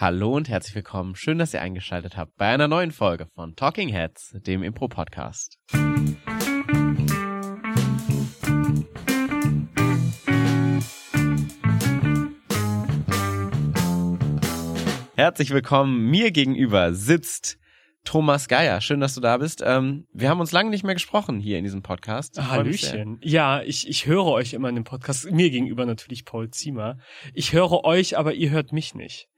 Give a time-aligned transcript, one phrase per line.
[0.00, 1.16] Hallo und herzlich willkommen.
[1.16, 5.58] Schön, dass ihr eingeschaltet habt bei einer neuen Folge von Talking Heads, dem Impro-Podcast.
[15.16, 16.08] Herzlich willkommen.
[16.08, 17.58] Mir gegenüber sitzt
[18.04, 18.80] Thomas Geier.
[18.80, 19.64] Schön, dass du da bist.
[19.66, 22.40] Ähm, wir haben uns lange nicht mehr gesprochen hier in diesem Podcast.
[22.40, 23.18] Hallöchen.
[23.20, 25.28] Ja, ich, ich höre euch immer in dem Podcast.
[25.32, 26.98] Mir gegenüber natürlich Paul Ziemer.
[27.34, 29.28] Ich höre euch, aber ihr hört mich nicht.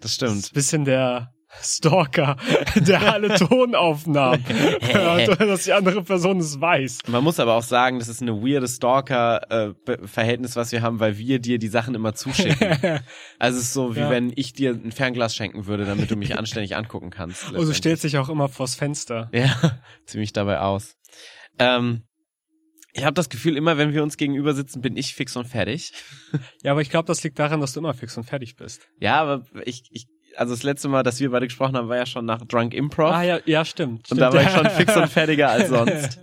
[0.00, 0.32] Das stimmt.
[0.32, 2.36] Das ist ein bisschen der Stalker,
[2.74, 4.44] der alle Tonaufnahmen
[4.80, 7.00] hört, dass die andere Person es weiß.
[7.08, 11.38] Man muss aber auch sagen, das ist eine weirde Stalker-Verhältnis, was wir haben, weil wir
[11.38, 13.00] dir die Sachen immer zuschicken.
[13.38, 14.10] also es ist so, wie ja.
[14.10, 17.52] wenn ich dir ein Fernglas schenken würde, damit du mich anständig angucken kannst.
[17.54, 19.30] Oh, du stellst dich auch immer vors Fenster.
[19.32, 20.96] Ja, ziemlich dabei aus.
[21.58, 22.02] Ähm,
[22.98, 25.92] ich habe das Gefühl, immer wenn wir uns gegenüber sitzen, bin ich fix und fertig.
[26.62, 28.88] Ja, aber ich glaube, das liegt daran, dass du immer fix und fertig bist.
[29.00, 32.06] Ja, aber ich, ich also das letzte Mal, dass wir beide gesprochen haben, war ja
[32.06, 33.12] schon nach Drunk Improv.
[33.12, 34.00] Ah ja, ja, stimmt.
[34.00, 34.20] Und stimmt.
[34.20, 36.20] da war ich schon fix und fertiger als sonst.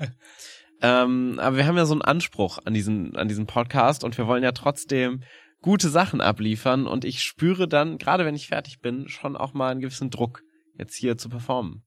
[0.82, 4.28] ähm, aber wir haben ja so einen Anspruch an diesen, an diesen Podcast und wir
[4.28, 5.24] wollen ja trotzdem
[5.62, 9.72] gute Sachen abliefern und ich spüre dann, gerade wenn ich fertig bin, schon auch mal
[9.72, 10.42] einen gewissen Druck,
[10.78, 11.85] jetzt hier zu performen.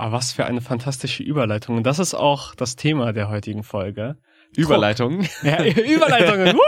[0.00, 1.76] Ah, was für eine fantastische Überleitung.
[1.76, 4.16] Und das ist auch das Thema der heutigen Folge.
[4.56, 5.28] Überleitungen.
[5.42, 6.58] Ja, Überleitungen.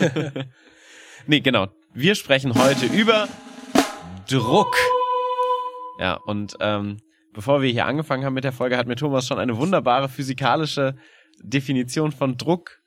[1.26, 1.68] nee, genau.
[1.92, 3.28] Wir sprechen heute über
[4.26, 4.74] Druck.
[6.00, 6.96] Ja, und ähm,
[7.34, 10.96] bevor wir hier angefangen haben mit der Folge, hat mir Thomas schon eine wunderbare physikalische
[11.42, 12.80] Definition von Druck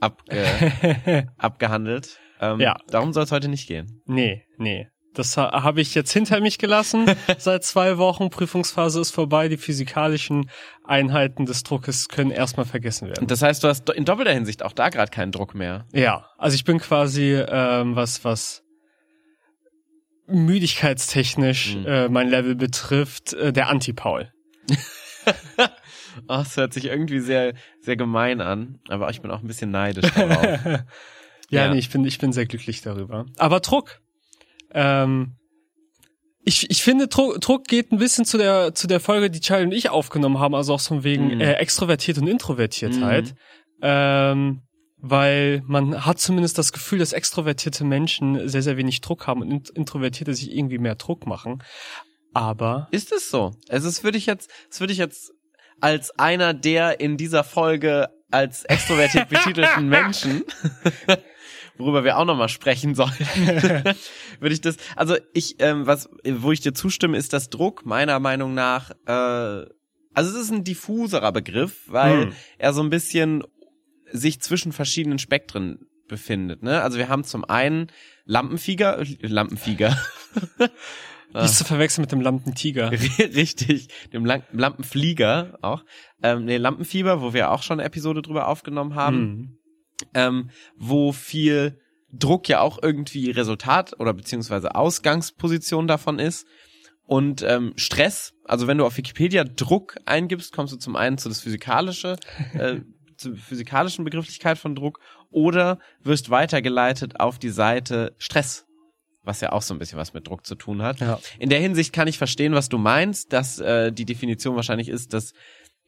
[0.00, 2.20] abge abgehandelt.
[2.42, 2.76] Ähm, ja.
[2.88, 4.02] Darum soll es heute nicht gehen.
[4.04, 4.90] Nee, nee.
[5.16, 7.06] Das ha habe ich jetzt hinter mich gelassen.
[7.38, 9.48] Seit zwei Wochen Prüfungsphase ist vorbei.
[9.48, 10.50] Die physikalischen
[10.84, 13.26] Einheiten des Druckes können erstmal vergessen werden.
[13.26, 15.86] Das heißt, du hast in doppelter Hinsicht auch da gerade keinen Druck mehr.
[15.92, 18.62] Ja, also ich bin quasi ähm, was was
[20.26, 21.86] müdigkeitstechnisch mhm.
[21.86, 24.32] äh, mein Level betrifft, äh, der Anti-Paul.
[25.58, 25.66] oh,
[26.26, 30.10] das hört sich irgendwie sehr, sehr gemein an, aber ich bin auch ein bisschen neidisch
[30.12, 30.44] darauf.
[30.64, 30.84] ja,
[31.48, 33.26] ja, nee, ich bin, ich bin sehr glücklich darüber.
[33.38, 34.00] Aber Druck.
[34.76, 35.36] Ähm,
[36.44, 39.66] ich, ich finde, Druck, Druck geht ein bisschen zu der, zu der Folge, die Charlie
[39.66, 41.40] und ich aufgenommen haben, also auch so wegen mhm.
[41.40, 43.24] äh, extrovertiert und Introvertiertheit.
[43.24, 43.80] Mhm.
[43.82, 44.62] Ähm,
[44.98, 49.70] weil man hat zumindest das Gefühl, dass extrovertierte Menschen sehr, sehr wenig Druck haben und
[49.70, 51.62] Introvertierte sich irgendwie mehr Druck machen.
[52.32, 52.88] Aber.
[52.92, 53.52] Ist es so?
[53.68, 55.32] Also es würde ich jetzt, es würde ich jetzt
[55.80, 60.44] als einer der in dieser Folge als extrovertiert betitelten Menschen,
[61.78, 63.24] worüber wir auch nochmal sprechen sollten,
[64.40, 68.18] würde ich das, also ich, ähm, was, wo ich dir zustimme, ist, dass Druck meiner
[68.20, 69.66] Meinung nach, äh,
[70.14, 72.32] also es ist ein diffuserer Begriff, weil hm.
[72.58, 73.44] er so ein bisschen
[74.12, 76.62] sich zwischen verschiedenen Spektren befindet.
[76.62, 76.82] Ne?
[76.82, 77.88] Also wir haben zum einen
[78.24, 79.96] Lampenfieger, Lampenfieger.
[81.34, 82.90] Nicht zu verwechseln mit dem Lampentiger.
[83.18, 85.84] Richtig, dem Lampenflieger auch.
[86.22, 89.55] Ähm, nee, Lampenfieber, wo wir auch schon eine Episode drüber aufgenommen haben, mhm.
[90.14, 91.78] Ähm, wo viel
[92.12, 96.46] Druck ja auch irgendwie Resultat oder beziehungsweise Ausgangsposition davon ist.
[97.04, 101.28] Und ähm, Stress, also wenn du auf Wikipedia Druck eingibst, kommst du zum einen zu
[101.28, 102.16] das Physikalische,
[102.54, 102.80] äh,
[103.16, 108.66] zur physikalischen Begrifflichkeit von Druck oder wirst weitergeleitet auf die Seite Stress,
[109.22, 111.00] was ja auch so ein bisschen was mit Druck zu tun hat.
[111.00, 111.18] Ja.
[111.38, 115.12] In der Hinsicht kann ich verstehen, was du meinst, dass äh, die Definition wahrscheinlich ist,
[115.12, 115.32] dass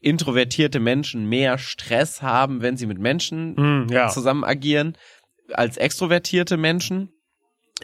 [0.01, 4.07] introvertierte Menschen mehr Stress haben, wenn sie mit Menschen mm, ja.
[4.09, 4.97] zusammen agieren,
[5.51, 7.11] als extrovertierte Menschen.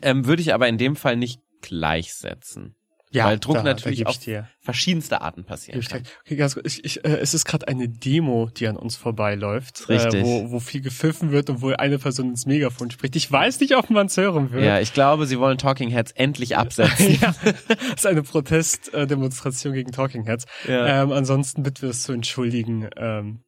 [0.02, 2.76] Ähm, würde ich aber in dem Fall nicht gleichsetzen.
[3.16, 4.50] Ja, weil Druck da, natürlich da auf dir.
[4.60, 6.04] verschiedenste Arten passieren kann.
[6.26, 6.66] Okay, ganz gut.
[6.66, 10.22] Ich, ich, äh, es ist gerade eine Demo, die an uns vorbeiläuft, Richtig.
[10.22, 13.16] Äh, wo, wo viel gepfiffen wird und wo eine Person ins Megafon spricht.
[13.16, 14.66] Ich weiß nicht, ob man es hören wird.
[14.66, 17.18] Ja, ich glaube, sie wollen Talking Heads endlich absetzen.
[17.22, 20.46] ja, das ist eine Protestdemonstration gegen Talking Heads.
[20.68, 21.04] Ja.
[21.04, 22.90] Ähm, ansonsten bitten wir es zu entschuldigen.
[22.98, 23.40] Ähm,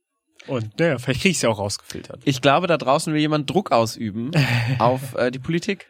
[0.48, 2.22] und naja, vielleicht kriege ich es ja auch rausgefiltert.
[2.24, 4.32] Ich glaube, da draußen will jemand Druck ausüben
[4.80, 5.88] auf äh, die Politik.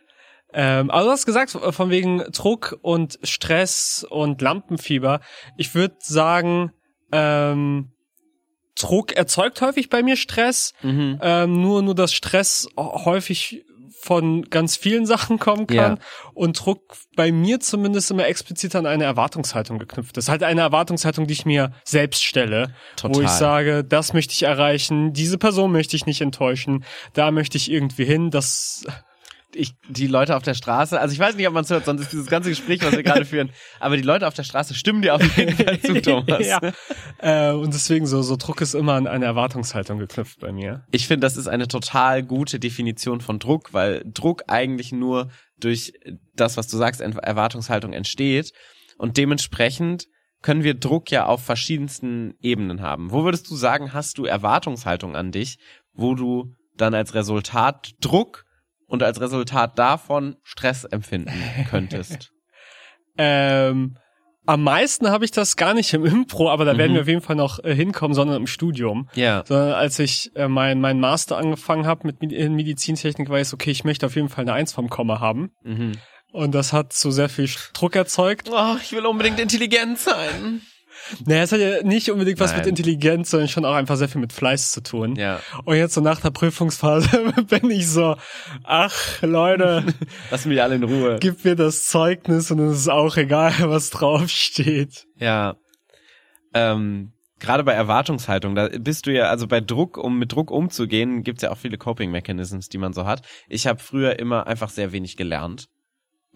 [0.53, 5.19] Ähm, also du hast gesagt, von wegen Druck und Stress und Lampenfieber.
[5.57, 6.71] Ich würde sagen,
[7.12, 7.92] ähm,
[8.80, 10.74] Druck erzeugt häufig bei mir Stress.
[10.81, 11.19] Mhm.
[11.21, 13.63] Ähm, nur, nur, dass Stress häufig
[14.00, 16.04] von ganz vielen Sachen kommen kann ja.
[16.33, 20.30] und Druck bei mir zumindest immer explizit an eine Erwartungshaltung geknüpft ist.
[20.30, 23.16] Halt eine Erwartungshaltung, die ich mir selbst stelle, Total.
[23.16, 27.57] wo ich sage, das möchte ich erreichen, diese Person möchte ich nicht enttäuschen, da möchte
[27.57, 28.86] ich irgendwie hin, das
[29.53, 32.01] ich, die Leute auf der Straße, also ich weiß nicht, ob man es hört, sonst
[32.01, 33.49] ist dieses ganze Gespräch, was wir gerade führen,
[33.79, 36.45] aber die Leute auf der Straße stimmen dir auf jeden Fall zu, Thomas.
[36.45, 36.59] ja.
[37.19, 40.85] Äh, und deswegen so, so Druck ist immer an eine Erwartungshaltung geknüpft bei mir.
[40.91, 45.29] Ich finde, das ist eine total gute Definition von Druck, weil Druck eigentlich nur
[45.59, 45.94] durch
[46.35, 48.51] das, was du sagst, Erwartungshaltung entsteht.
[48.97, 50.05] Und dementsprechend
[50.41, 53.11] können wir Druck ja auf verschiedensten Ebenen haben.
[53.11, 55.57] Wo würdest du sagen, hast du Erwartungshaltung an dich,
[55.94, 58.45] wo du dann als Resultat Druck
[58.88, 61.34] und als Resultat davon Stress empfinden
[61.69, 62.31] könntest?
[63.18, 63.98] ähm,
[64.48, 66.78] am meisten habe ich das gar nicht im Impro, aber da mhm.
[66.78, 69.10] werden wir auf jeden Fall noch äh, hinkommen, sondern im Studium.
[69.13, 69.44] Ja.
[69.45, 73.84] Sondern als ich äh, mein, mein Master angefangen habe mit in Medizintechnik, weiß okay, ich
[73.84, 75.51] möchte auf jeden Fall eine Eins vom Komma haben.
[75.63, 75.94] Mhm.
[76.31, 78.50] Und das hat so sehr viel Druck erzeugt.
[78.51, 80.62] Oh, ich will unbedingt intelligent sein.
[81.25, 82.59] Naja, es hat ja nicht unbedingt was Nein.
[82.59, 85.15] mit Intelligenz, sondern schon auch einfach sehr viel mit Fleiß zu tun.
[85.15, 85.39] Ja.
[85.65, 88.15] Und jetzt so nach der Prüfungsphase bin ich so,
[88.63, 89.83] ach Leute,
[90.31, 91.18] lass mich alle in Ruhe.
[91.19, 95.07] Gib mir das Zeugnis und es ist auch egal, was draufsteht.
[95.18, 95.56] Ja.
[96.54, 101.21] Ähm, Gerade bei Erwartungshaltung, da bist du ja, also bei Druck, um mit Druck umzugehen,
[101.21, 103.21] gibt's ja auch viele Coping-Mechanisms, die man so hat.
[103.48, 105.69] Ich habe früher immer einfach sehr wenig gelernt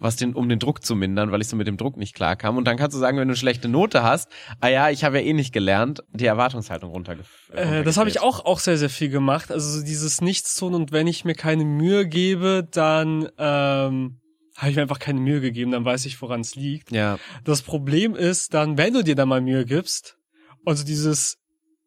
[0.02, 2.56] was den, um den Druck zu mindern, weil ich so mit dem Druck nicht klarkam.
[2.56, 4.28] Und dann kannst du sagen, wenn du eine schlechte Note hast,
[4.60, 7.58] ah ja, ich habe ja eh nicht gelernt, die Erwartungshaltung runtergeführt.
[7.58, 9.50] Äh, das habe ich auch auch sehr sehr viel gemacht.
[9.50, 14.18] Also dieses Nichtstun und wenn ich mir keine Mühe gebe, dann ähm,
[14.56, 16.90] habe ich mir einfach keine Mühe gegeben, dann weiß ich, woran es liegt.
[16.90, 17.18] Ja.
[17.44, 20.18] Das Problem ist dann, wenn du dir da mal Mühe gibst,
[20.64, 21.38] also dieses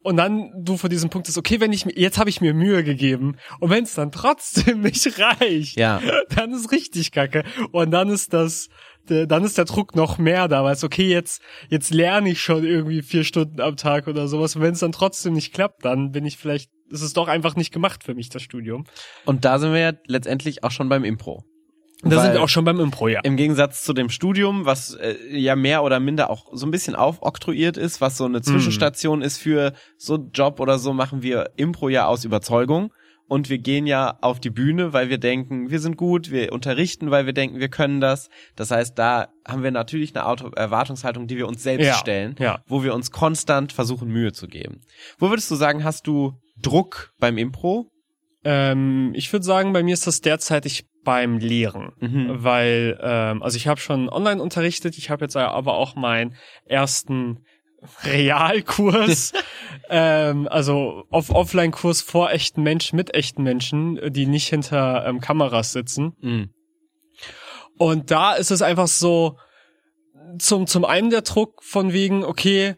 [0.06, 2.54] und dann du vor diesem Punkt ist, okay, wenn ich mir, jetzt habe ich mir
[2.54, 6.00] Mühe gegeben und wenn es dann trotzdem nicht reicht, ja.
[6.30, 7.44] dann ist richtig kacke.
[7.72, 8.70] Und dann ist das,
[9.08, 12.64] dann ist der Druck noch mehr da, weil es okay, jetzt, jetzt lerne ich schon
[12.64, 14.56] irgendwie vier Stunden am Tag oder sowas.
[14.56, 17.56] Und wenn es dann trotzdem nicht klappt, dann bin ich vielleicht, ist es doch einfach
[17.56, 18.86] nicht gemacht für mich, das Studium.
[19.26, 21.44] Und da sind wir ja letztendlich auch schon beim Impro.
[22.04, 23.22] Da sind wir auch schon beim Impro, ja.
[23.22, 26.96] Im Gegensatz zu dem Studium, was äh, ja mehr oder minder auch so ein bisschen
[26.96, 29.24] aufoktroyiert ist, was so eine Zwischenstation mm.
[29.24, 32.92] ist für so Job oder so, machen wir Impro ja aus Überzeugung.
[33.28, 37.10] Und wir gehen ja auf die Bühne, weil wir denken, wir sind gut, wir unterrichten,
[37.10, 38.30] weil wir denken, wir können das.
[38.56, 42.36] Das heißt, da haben wir natürlich eine Auto Erwartungshaltung, die wir uns selbst ja, stellen,
[42.38, 42.60] ja.
[42.68, 44.82] wo wir uns konstant versuchen, Mühe zu geben.
[45.18, 47.90] Wo würdest du sagen, hast du Druck beim Impro?
[48.44, 52.44] Ähm, ich würde sagen, bei mir ist das derzeit, ich beim Lehren, mhm.
[52.44, 56.36] weil ähm, also ich habe schon online unterrichtet, ich habe jetzt aber auch meinen
[56.66, 57.46] ersten
[58.04, 59.32] Realkurs,
[59.90, 65.72] ähm, also off Offline-Kurs vor echten Menschen mit echten Menschen, die nicht hinter ähm, Kameras
[65.72, 66.14] sitzen.
[66.20, 66.50] Mhm.
[67.78, 69.38] Und da ist es einfach so
[70.40, 72.76] zum zum einen der Druck von wegen okay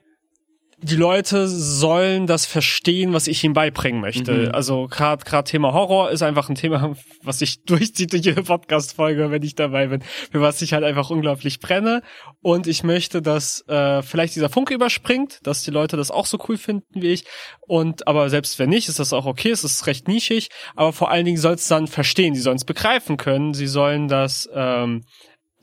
[0.80, 4.32] die Leute sollen das verstehen, was ich ihnen beibringen möchte.
[4.32, 4.52] Mhm.
[4.52, 9.32] Also gerade gerade Thema Horror ist einfach ein Thema, was ich durchzieht durch jede Podcast-Folge,
[9.32, 12.04] wenn ich dabei bin, für was ich halt einfach unglaublich brenne.
[12.42, 16.38] Und ich möchte, dass äh, vielleicht dieser Funke überspringt, dass die Leute das auch so
[16.48, 17.26] cool finden wie ich.
[17.62, 20.50] Und aber selbst wenn nicht, ist das auch okay, es ist recht nischig.
[20.76, 24.08] Aber vor allen Dingen soll es dann verstehen, sie sollen es begreifen können, sie sollen
[24.08, 25.04] das ähm,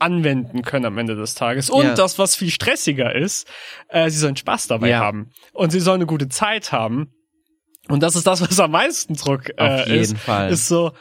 [0.05, 1.69] anwenden können am Ende des Tages.
[1.69, 1.93] Und ja.
[1.95, 3.47] das, was viel stressiger ist,
[3.89, 4.99] äh, sie sollen Spaß dabei ja.
[4.99, 5.31] haben.
[5.51, 7.11] Und sie sollen eine gute Zeit haben.
[7.87, 10.17] Und das ist das, was am meisten Druck äh, Auf jeden ist.
[10.17, 10.51] Fall.
[10.51, 10.91] Ist so,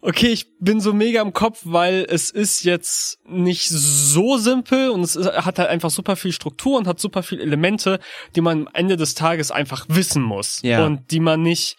[0.00, 5.02] okay, ich bin so mega im Kopf, weil es ist jetzt nicht so simpel und
[5.02, 7.98] es hat halt einfach super viel Struktur und hat super viel Elemente,
[8.36, 10.60] die man am Ende des Tages einfach wissen muss.
[10.62, 10.86] Ja.
[10.86, 11.76] Und die man nicht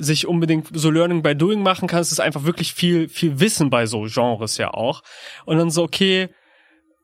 [0.00, 2.00] sich unbedingt so Learning by Doing machen kann.
[2.00, 5.02] Es ist einfach wirklich viel, viel Wissen bei so Genres ja auch.
[5.44, 6.28] Und dann so, okay,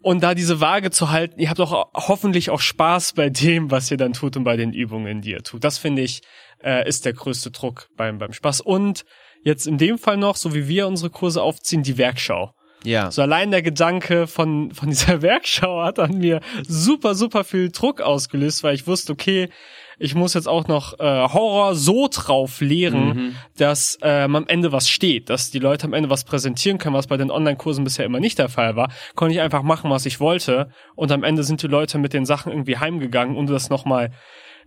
[0.02, 3.90] und da diese Waage zu halten, ihr habt auch hoffentlich auch Spaß bei dem, was
[3.90, 5.64] ihr dann tut und bei den Übungen, die ihr tut.
[5.64, 6.22] Das finde ich,
[6.62, 8.60] äh, ist der größte Druck beim, beim Spaß.
[8.60, 9.04] Und
[9.42, 12.52] jetzt in dem Fall noch, so wie wir unsere Kurse aufziehen, die Werkschau.
[12.84, 13.10] Ja.
[13.10, 18.00] So allein der Gedanke von, von dieser Werkschau hat an mir super, super viel Druck
[18.00, 19.48] ausgelöst, weil ich wusste, okay,
[19.98, 23.36] ich muss jetzt auch noch äh, Horror so drauf lehren, mhm.
[23.56, 27.06] dass ähm, am Ende was steht, dass die Leute am Ende was präsentieren können, was
[27.06, 28.90] bei den Online-Kursen bisher immer nicht der Fall war.
[29.14, 32.26] Konnte ich einfach machen, was ich wollte und am Ende sind die Leute mit den
[32.26, 34.10] Sachen irgendwie heimgegangen, um das nochmal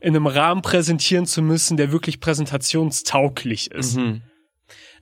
[0.02, 3.98] in einem Rahmen präsentieren zu müssen, der wirklich präsentationstauglich ist.
[3.98, 4.22] Mhm.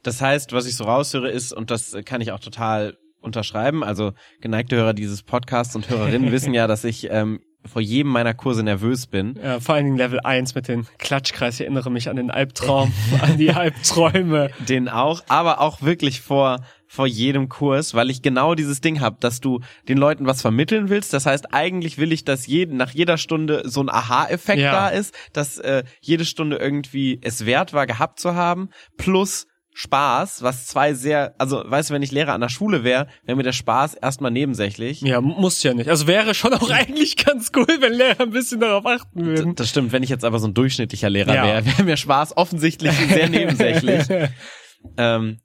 [0.03, 4.13] Das heißt, was ich so raushöre ist, und das kann ich auch total unterschreiben, also
[4.41, 8.64] geneigte Hörer dieses Podcasts und Hörerinnen wissen ja, dass ich ähm, vor jedem meiner Kurse
[8.64, 9.40] nervös bin.
[9.42, 11.56] Ja, vor allen Dingen Level 1 mit dem Klatschkreis.
[11.56, 14.50] Ich erinnere mich an den Albtraum, an die Albträume.
[14.68, 19.18] Den auch, aber auch wirklich vor vor jedem Kurs, weil ich genau dieses Ding habe,
[19.20, 21.14] dass du den Leuten was vermitteln willst.
[21.14, 24.72] Das heißt, eigentlich will ich, dass jeden, nach jeder Stunde so ein Aha-Effekt ja.
[24.72, 29.47] da ist, dass äh, jede Stunde irgendwie es wert war, gehabt zu haben, plus
[29.79, 33.36] Spaß, was zwei sehr, also weißt du, wenn ich Lehrer an der Schule wäre, wäre
[33.36, 35.01] mir der Spaß erstmal nebensächlich.
[35.01, 35.88] Ja, muss ja nicht.
[35.88, 39.53] Also wäre schon auch eigentlich ganz cool, wenn Lehrer ein bisschen darauf achten würden.
[39.53, 41.43] Das stimmt, wenn ich jetzt aber so ein durchschnittlicher Lehrer ja.
[41.43, 44.03] wäre, wäre mir Spaß offensichtlich sehr nebensächlich.
[44.98, 45.41] ähm,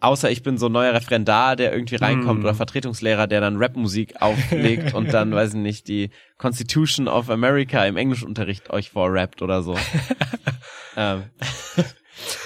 [0.00, 2.46] außer ich bin so ein neuer Referendar, der irgendwie reinkommt mm.
[2.46, 7.84] oder Vertretungslehrer, der dann Rapmusik auflegt und dann, weiß ich nicht, die Constitution of America
[7.84, 9.76] im Englischunterricht euch vorrappt oder so.
[10.96, 11.22] ähm.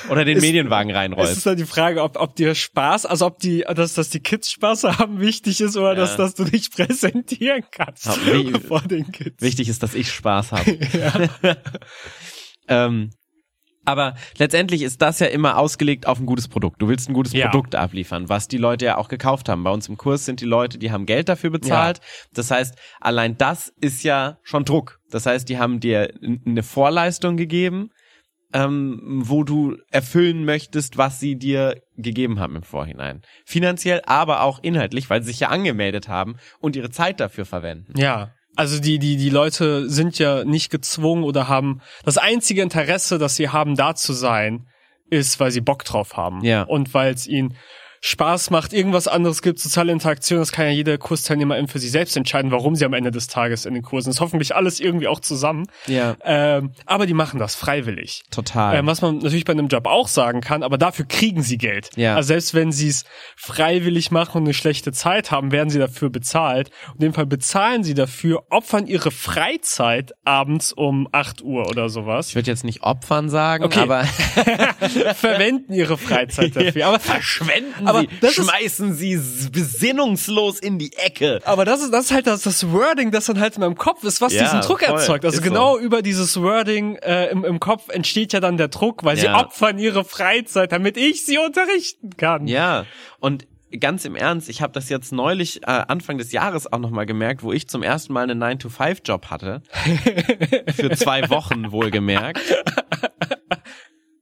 [0.08, 1.30] Oder den ist, Medienwagen reinrollt.
[1.30, 4.20] Es ist dann die Frage, ob, ob dir Spaß, also ob die, dass, dass die
[4.20, 5.94] Kids Spaß haben, wichtig ist oder ja.
[5.94, 9.40] dass, dass du dich präsentieren kannst ja, wie, vor den Kids.
[9.40, 10.78] Wichtig ist, dass ich Spaß habe.
[12.68, 13.10] ähm,
[13.84, 16.80] aber letztendlich ist das ja immer ausgelegt auf ein gutes Produkt.
[16.80, 17.48] Du willst ein gutes ja.
[17.48, 19.62] Produkt abliefern, was die Leute ja auch gekauft haben.
[19.62, 21.98] Bei uns im Kurs sind die Leute, die haben Geld dafür bezahlt.
[21.98, 22.04] Ja.
[22.32, 25.00] Das heißt, allein das ist ja schon Druck.
[25.10, 26.14] Das heißt, die haben dir
[26.46, 27.90] eine Vorleistung gegeben,
[28.54, 33.22] ähm, wo du erfüllen möchtest, was sie dir gegeben haben im Vorhinein.
[33.44, 37.98] Finanziell, aber auch inhaltlich, weil sie sich ja angemeldet haben und ihre Zeit dafür verwenden.
[37.98, 38.30] Ja.
[38.56, 43.34] Also die, die, die Leute sind ja nicht gezwungen oder haben das einzige Interesse, das
[43.34, 44.68] sie haben, da zu sein,
[45.10, 46.44] ist, weil sie Bock drauf haben.
[46.44, 46.62] Ja.
[46.62, 47.56] Und weil es ihnen
[48.06, 51.90] Spaß macht, irgendwas anderes gibt, soziale Interaktion, das kann ja jeder Kursteilnehmer eben für sich
[51.90, 54.20] selbst entscheiden, warum sie am Ende des Tages in den Kursen ist.
[54.20, 55.68] Hoffentlich alles irgendwie auch zusammen.
[55.86, 56.14] Ja.
[56.22, 58.24] Ähm, aber die machen das freiwillig.
[58.30, 58.76] Total.
[58.76, 61.88] Ähm, was man natürlich bei einem Job auch sagen kann, aber dafür kriegen sie Geld.
[61.96, 62.16] Ja.
[62.16, 63.04] Also selbst wenn sie es
[63.36, 66.70] freiwillig machen und eine schlechte Zeit haben, werden sie dafür bezahlt.
[66.92, 72.28] in dem Fall bezahlen sie dafür, opfern ihre Freizeit abends um 8 Uhr oder sowas.
[72.28, 73.80] Ich würde jetzt nicht opfern sagen, okay.
[73.80, 74.04] aber
[75.14, 76.86] verwenden ihre Freizeit dafür.
[76.86, 79.16] Aber verschwenden aber sie, schmeißen sie
[79.50, 81.40] besinnungslos in die Ecke.
[81.44, 84.04] Aber das ist, das ist halt das, das Wording, das dann halt in meinem Kopf
[84.04, 84.98] ist, was ja, diesen Druck voll.
[84.98, 85.24] erzeugt.
[85.24, 85.80] Also genau so.
[85.80, 89.22] über dieses Wording äh, im, im Kopf entsteht ja dann der Druck, weil ja.
[89.22, 92.46] sie opfern ihre Freizeit, damit ich sie unterrichten kann.
[92.46, 92.84] Ja,
[93.20, 93.46] und
[93.80, 97.42] ganz im Ernst, ich habe das jetzt neulich äh, Anfang des Jahres auch nochmal gemerkt,
[97.42, 99.62] wo ich zum ersten Mal einen 9-to-5-Job hatte.
[100.74, 102.40] Für zwei Wochen wohlgemerkt.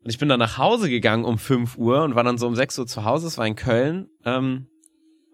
[0.02, 2.56] Und ich bin dann nach Hause gegangen um 5 Uhr und war dann so um
[2.56, 4.66] 6 Uhr zu Hause, es war in Köln, ähm,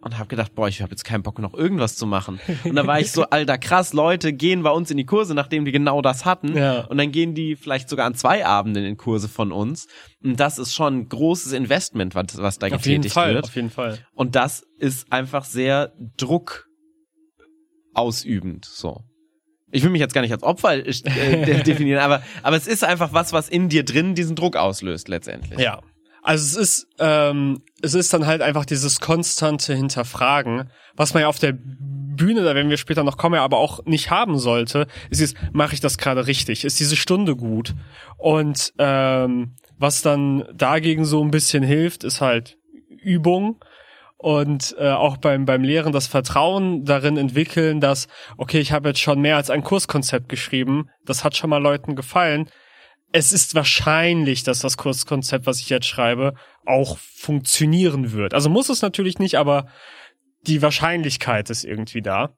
[0.00, 2.38] und habe gedacht, boah, ich habe jetzt keinen Bock noch irgendwas zu machen.
[2.64, 5.64] Und da war ich so, alter krass, Leute gehen bei uns in die Kurse, nachdem
[5.64, 6.56] die genau das hatten.
[6.56, 6.82] Ja.
[6.82, 9.88] Und dann gehen die vielleicht sogar an zwei Abenden in Kurse von uns.
[10.22, 13.44] Und das ist schon ein großes Investment, was, was da auf getätigt jeden Fall, wird.
[13.46, 13.98] Auf jeden Fall.
[14.14, 16.68] Und das ist einfach sehr Druck
[17.92, 19.02] ausübend, so
[19.70, 23.12] ich will mich jetzt gar nicht als Opfer äh, definieren, aber, aber es ist einfach
[23.12, 25.58] was, was in dir drin diesen Druck auslöst letztendlich.
[25.58, 25.80] Ja.
[26.22, 31.28] Also es ist, ähm, es ist dann halt einfach dieses konstante Hinterfragen, was man ja
[31.28, 35.22] auf der Bühne, da werden wir später noch kommen, aber auch nicht haben sollte, ist
[35.22, 36.64] es, mache ich das gerade richtig?
[36.64, 37.74] Ist diese Stunde gut?
[38.18, 42.58] Und ähm, was dann dagegen so ein bisschen hilft, ist halt
[42.88, 43.62] Übung
[44.18, 49.00] und äh, auch beim beim Lehren das Vertrauen darin entwickeln, dass okay, ich habe jetzt
[49.00, 52.50] schon mehr als ein Kurskonzept geschrieben, das hat schon mal Leuten gefallen.
[53.10, 56.34] Es ist wahrscheinlich, dass das Kurskonzept, was ich jetzt schreibe,
[56.66, 58.34] auch funktionieren wird.
[58.34, 59.68] Also muss es natürlich nicht, aber
[60.46, 62.34] die Wahrscheinlichkeit ist irgendwie da.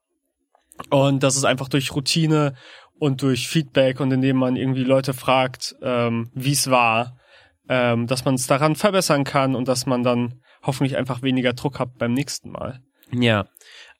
[0.90, 2.54] Und das ist einfach durch Routine
[2.98, 7.16] und durch Feedback und indem man irgendwie Leute fragt, ähm, wie es war,
[7.68, 11.78] ähm, dass man es daran verbessern kann und dass man dann hoffentlich einfach weniger Druck
[11.78, 12.80] habt beim nächsten Mal.
[13.12, 13.46] Ja.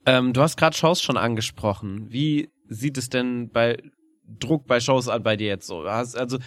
[0.07, 2.07] Ähm, du hast gerade Shows schon angesprochen.
[2.11, 3.79] Wie sieht es denn bei
[4.26, 5.85] Druck bei Shows an bei dir jetzt so?
[5.88, 6.38] Hast, also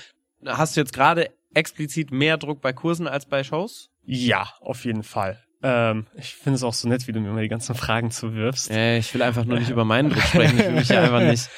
[0.46, 3.90] hast du jetzt gerade explizit mehr Druck bei Kursen als bei Shows?
[4.06, 5.44] Ja, auf jeden Fall.
[5.66, 8.70] Ähm, ich finde es auch so nett, wie du mir immer die ganzen Fragen zuwirfst.
[8.70, 10.60] Äh, ich will einfach nur nicht über meinen Druck sprechen.
[10.60, 11.50] Ich will mich ja einfach nicht.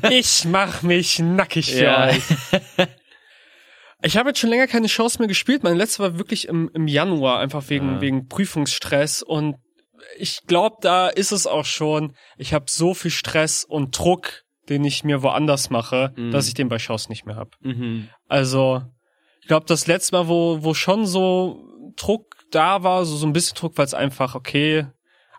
[0.10, 2.06] ich mach mich nackig für ja.
[2.08, 2.22] euch.
[4.02, 5.62] Ich habe jetzt schon länger keine Shows mehr gespielt.
[5.62, 8.00] Meine letzte war wirklich im, im Januar, einfach wegen, ja.
[8.00, 9.22] wegen Prüfungsstress.
[9.22, 9.56] Und
[10.18, 12.14] ich glaube, da ist es auch schon.
[12.38, 16.30] Ich habe so viel Stress und Druck, den ich mir woanders mache, mhm.
[16.30, 17.50] dass ich den bei Shows nicht mehr habe.
[17.60, 18.08] Mhm.
[18.28, 18.82] Also,
[19.42, 21.66] ich glaube, das letzte Mal, wo, wo schon so
[21.96, 24.86] Druck da war, so, so ein bisschen Druck, weil es einfach, okay.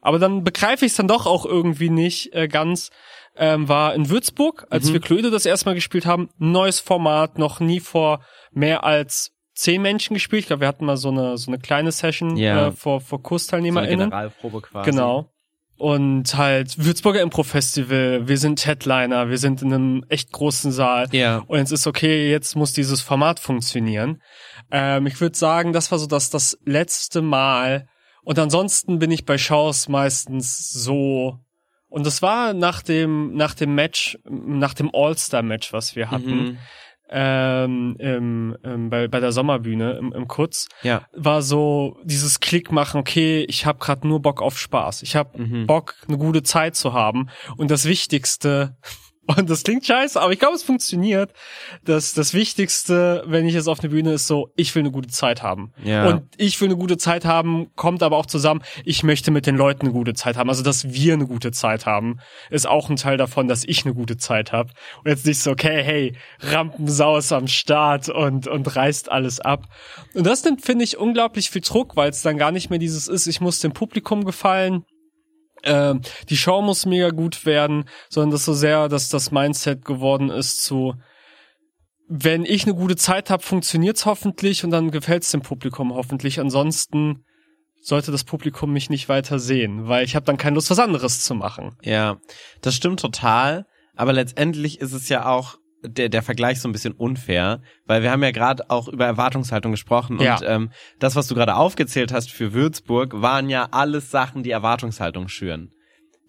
[0.02, 2.90] Aber dann begreife ich es dann doch auch irgendwie nicht äh, ganz
[3.36, 4.94] ähm, war in Würzburg, als mhm.
[4.94, 6.30] wir Klöde das erste Mal gespielt haben.
[6.38, 8.22] Neues Format, noch nie vor
[8.52, 10.42] mehr als zehn Menschen gespielt.
[10.42, 12.68] Ich glaube, wir hatten mal so eine so eine kleine Session ja.
[12.68, 14.10] äh, vor vor KursteilnehmerInnen.
[14.10, 14.92] So eine Generalprobe quasi.
[14.92, 15.32] Genau.
[15.78, 21.08] Und halt Würzburger Impro Festival, wir sind Headliner, wir sind in einem echt großen Saal.
[21.12, 21.44] Ja.
[21.48, 24.22] Und jetzt ist okay, jetzt muss dieses Format funktionieren.
[24.70, 27.88] Ähm, ich würde sagen, das war so das, das letzte Mal.
[28.22, 31.40] Und ansonsten bin ich bei Shows meistens so
[31.92, 36.38] und das war nach dem, nach dem Match, nach dem All-Star-Match, was wir hatten.
[36.44, 36.58] Mhm.
[37.14, 41.06] ähm, im, im, bei, bei der Sommerbühne im, im Kutz, Ja.
[41.14, 45.04] war so dieses Klick machen, okay, ich habe gerade nur Bock auf Spaß.
[45.04, 45.68] Ich habe Mhm.
[45.68, 47.28] Bock, eine gute Zeit zu haben.
[47.58, 48.78] Und das Wichtigste,
[49.38, 51.34] und das klingt scheiße, aber ich glaube, es funktioniert.
[51.84, 55.10] Das, das Wichtigste, wenn ich jetzt auf eine Bühne ist, so, ich will eine gute
[55.10, 55.74] Zeit haben.
[55.84, 56.08] Ja.
[56.08, 59.56] Und ich will eine gute Zeit haben, kommt aber auch zusammen, ich möchte mit den
[59.56, 60.50] Leuten eine gute Zeit haben.
[60.50, 62.20] Also, dass wir eine gute Zeit haben,
[62.50, 64.72] ist auch ein Teil davon, dass ich eine gute Zeit habe.
[65.04, 69.66] Und jetzt nicht so, okay, hey, Rampensaus am Start und, und reißt alles ab.
[70.14, 73.08] Und das nimmt, finde ich, unglaublich viel Druck, weil es dann gar nicht mehr dieses
[73.08, 74.86] ist, ich muss dem Publikum gefallen,
[75.64, 80.30] ähm, die Show muss mega gut werden, sondern das so sehr, dass das Mindset geworden
[80.30, 80.96] ist zu,
[82.08, 86.40] wenn ich eine gute Zeit habe, funktioniert's hoffentlich und dann gefällt's dem Publikum hoffentlich.
[86.40, 87.24] Ansonsten
[87.82, 91.22] sollte das Publikum mich nicht weiter sehen, weil ich habe dann keine Lust, was anderes
[91.22, 91.78] zu machen.
[91.84, 92.18] Ja,
[92.62, 93.66] das stimmt total.
[93.96, 98.12] Aber letztendlich ist es ja auch der, der Vergleich so ein bisschen unfair, weil wir
[98.12, 100.36] haben ja gerade auch über Erwartungshaltung gesprochen Ja.
[100.38, 104.52] und ähm, das, was du gerade aufgezählt hast für Würzburg, waren ja alles Sachen, die
[104.52, 105.72] Erwartungshaltung schüren.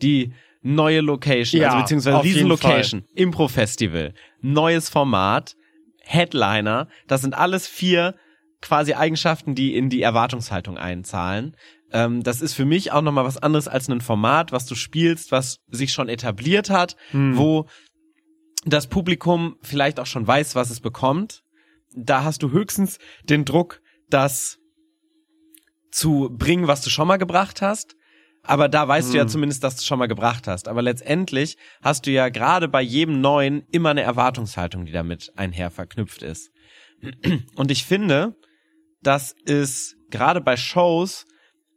[0.00, 0.32] Die
[0.62, 5.54] neue Location, Ja, also beziehungsweise Riesenlocation, Impro-Festival, neues Format,
[6.04, 8.14] Headliner, das sind alles vier
[8.60, 11.56] quasi Eigenschaften, die in die Erwartungshaltung einzahlen.
[11.92, 15.32] Ähm, das ist für mich auch nochmal was anderes als ein Format, was du spielst,
[15.32, 17.36] was sich schon etabliert hat, Hm.
[17.36, 17.66] wo
[18.64, 21.42] das Publikum vielleicht auch schon weiß, was es bekommt.
[21.94, 24.58] Da hast du höchstens den Druck, das
[25.90, 27.96] zu bringen, was du schon mal gebracht hast.
[28.44, 29.28] Aber da weißt du ja Hm.
[29.28, 30.66] zumindest, dass du schon mal gebracht hast.
[30.66, 35.70] Aber letztendlich hast du ja gerade bei jedem Neuen immer eine Erwartungshaltung, die damit einher
[35.70, 36.50] verknüpft ist.
[37.54, 38.34] Und ich finde,
[39.02, 41.26] das ist gerade bei Shows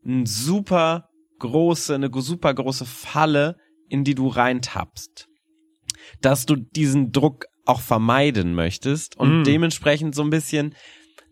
[0.06, 3.58] ein super große, eine super große Falle,
[3.90, 5.28] in die du reintappst.
[6.22, 9.44] Dass du diesen Druck auch vermeiden möchtest und Mm.
[9.44, 10.76] dementsprechend so ein bisschen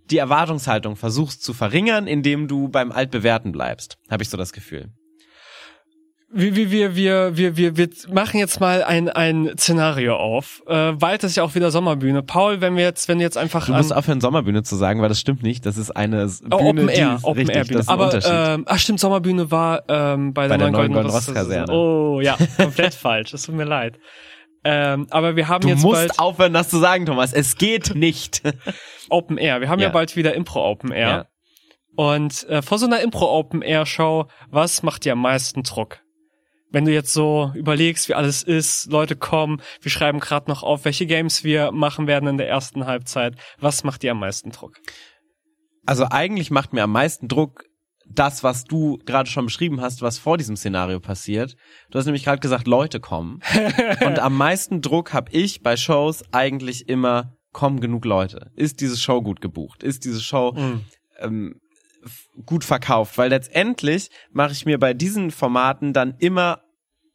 [0.09, 3.97] die Erwartungshaltung versuchst zu verringern, indem du beim Altbewährten bleibst.
[4.09, 4.89] Habe ich so das Gefühl.
[6.35, 10.63] Wir, wir, wir, wir, wir, wir, machen jetzt mal ein, ein Szenario auf.
[10.65, 12.23] Äh, bald ist ja auch wieder Sommerbühne.
[12.23, 15.09] Paul, wenn wir jetzt, wenn wir jetzt einfach Du musst aufhören, Sommerbühne zu sagen, weil
[15.09, 15.63] das stimmt nicht.
[15.67, 17.79] Das ist eine Oh, Bühne, Open die Air, Open richtig, Air das Bühne.
[18.17, 21.31] ist ein Aber ähm, ach stimmt, Sommerbühne war ähm, bei, Bei der neuen Golden Rost
[21.31, 21.71] Kaserne.
[21.71, 23.31] Oh ja, komplett falsch.
[23.35, 23.99] Es tut mir leid.
[24.65, 27.33] Ähm, aber wir haben du jetzt musst bald aufhören, das zu sagen, Thomas.
[27.33, 28.41] Es geht nicht.
[29.09, 29.59] Open Air.
[29.61, 29.91] Wir haben ja, Ja.
[29.93, 31.07] bald wieder Impro Open Air.
[31.07, 31.25] Ja.
[31.95, 35.99] Und äh, vor so einer Impro Open Air Show, was macht dir am meisten Druck?
[36.71, 40.85] Wenn du jetzt so überlegst, wie alles ist, Leute kommen, wir schreiben gerade noch auf,
[40.85, 43.35] welche Games wir machen werden in der ersten Halbzeit.
[43.59, 44.73] Was macht dir am meisten Druck?
[45.85, 47.65] Also eigentlich macht mir am meisten Druck
[48.05, 51.55] das, was du gerade schon beschrieben hast, was vor diesem Szenario passiert.
[51.89, 53.39] Du hast nämlich gerade gesagt, Leute kommen.
[54.05, 58.51] Und am meisten Druck habe ich bei Shows eigentlich immer, kommen genug Leute.
[58.55, 59.83] Ist diese Show gut gebucht?
[59.83, 60.55] Ist diese Show
[61.19, 61.55] ähm,
[62.03, 63.17] f- gut verkauft?
[63.17, 66.61] Weil letztendlich mache ich mir bei diesen Formaten dann immer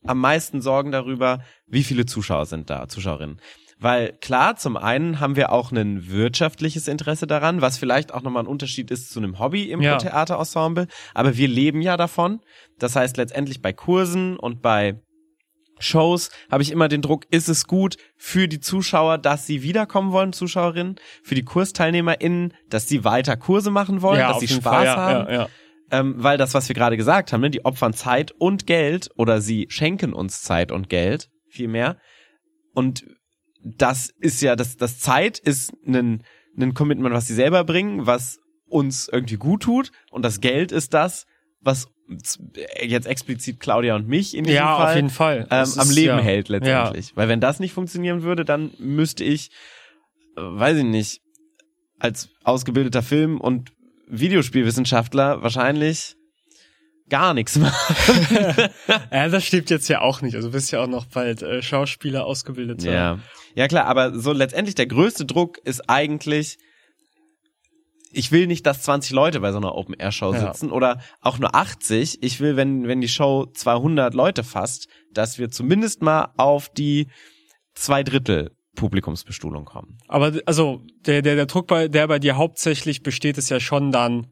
[0.04, 3.40] am meisten Sorgen darüber, wie viele Zuschauer sind da, Zuschauerinnen.
[3.80, 8.42] Weil klar, zum einen haben wir auch ein wirtschaftliches Interesse daran, was vielleicht auch nochmal
[8.42, 9.98] ein Unterschied ist zu einem Hobby im Ja.
[9.98, 12.40] Theaterensemble, aber wir leben ja davon.
[12.78, 15.00] Das heißt letztendlich bei Kursen und bei
[15.78, 20.10] Shows habe ich immer den Druck, ist es gut für die Zuschauer, dass sie wiederkommen
[20.10, 24.62] wollen, Zuschauerinnen, für die KursteilnehmerInnen, dass sie weiter Kurse machen wollen, dass auf sie Spaß
[24.62, 25.28] Fall, ja, haben.
[25.28, 25.48] Ja, ja.
[25.90, 29.40] Ähm, weil das, was wir gerade gesagt haben, ne, die opfern Zeit und Geld oder
[29.40, 31.96] sie schenken uns Zeit und Geld, viel mehr.
[32.74, 33.04] Und
[33.62, 36.22] das ist ja, das, das Zeit ist ein,
[36.58, 39.90] ein Commitment, was sie selber bringen, was uns irgendwie gut tut.
[40.10, 41.26] Und das Geld ist das,
[41.60, 41.88] was
[42.80, 45.46] jetzt explizit Claudia und mich in diesem Ja, Fall auf jeden Fall.
[45.50, 46.22] ähm, Es am ist, Leben ja.
[46.24, 47.16] hält letztendlich.
[47.16, 49.50] Weil wenn das nicht funktionieren würde, dann müsste ich,
[50.36, 51.20] äh, weiß ich nicht,
[51.98, 53.72] als ausgebildeter Film- und
[54.08, 56.14] Videospielwissenschaftler wahrscheinlich
[57.08, 57.94] gar nichts machen.
[59.12, 60.34] Ja, das stimmt jetzt ja auch nicht.
[60.34, 62.82] Also du bist ja auch noch bald äh, Schauspieler ausgebildet.
[62.82, 63.18] Ja.
[63.54, 66.58] Ja klar, aber so letztendlich der größte Druck ist eigentlich,
[68.12, 70.40] ich will nicht, dass 20 Leute bei so einer Open Air Show Ja.
[70.52, 72.22] sitzen oder auch nur 80.
[72.22, 77.08] Ich will, wenn, wenn die Show 200 Leute fasst, dass wir zumindest mal auf die
[77.74, 79.98] zwei Drittel Publikumsbestuhlung kommen.
[80.06, 83.90] Aber also der, der, der Druck, bei, der bei dir hauptsächlich besteht, ist ja schon
[83.92, 84.28] dann,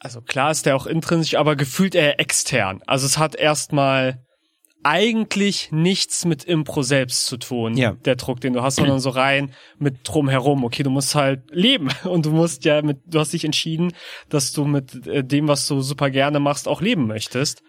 [0.00, 2.82] also klar ist der auch intrinsisch, aber gefühlt eher extern.
[2.86, 4.20] Also es hat erstmal
[4.82, 7.92] eigentlich nichts mit Impro selbst zu tun, Ja.
[8.04, 10.62] der Druck, den du hast, sondern so rein mit drumherum.
[10.62, 13.94] Okay, du musst halt leben und du musst ja mit, du hast dich entschieden,
[14.28, 17.62] dass du mit äh, dem, was du super gerne machst, auch leben möchtest.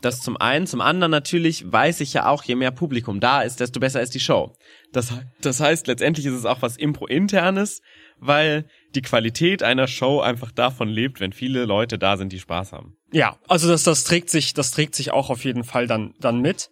[0.00, 0.66] Das zum einen.
[0.66, 4.14] Zum anderen natürlich weiß ich ja auch, je mehr Publikum da ist, desto besser ist
[4.14, 4.54] die Show.
[4.92, 7.82] Das, das heißt, letztendlich ist es auch was Impro-internes,
[8.20, 12.72] weil die Qualität einer Show einfach davon lebt, wenn viele Leute da sind, die Spaß
[12.72, 12.96] haben.
[13.12, 16.40] Ja, also das, das trägt sich, das trägt sich auch auf jeden Fall dann, dann
[16.40, 16.70] mit.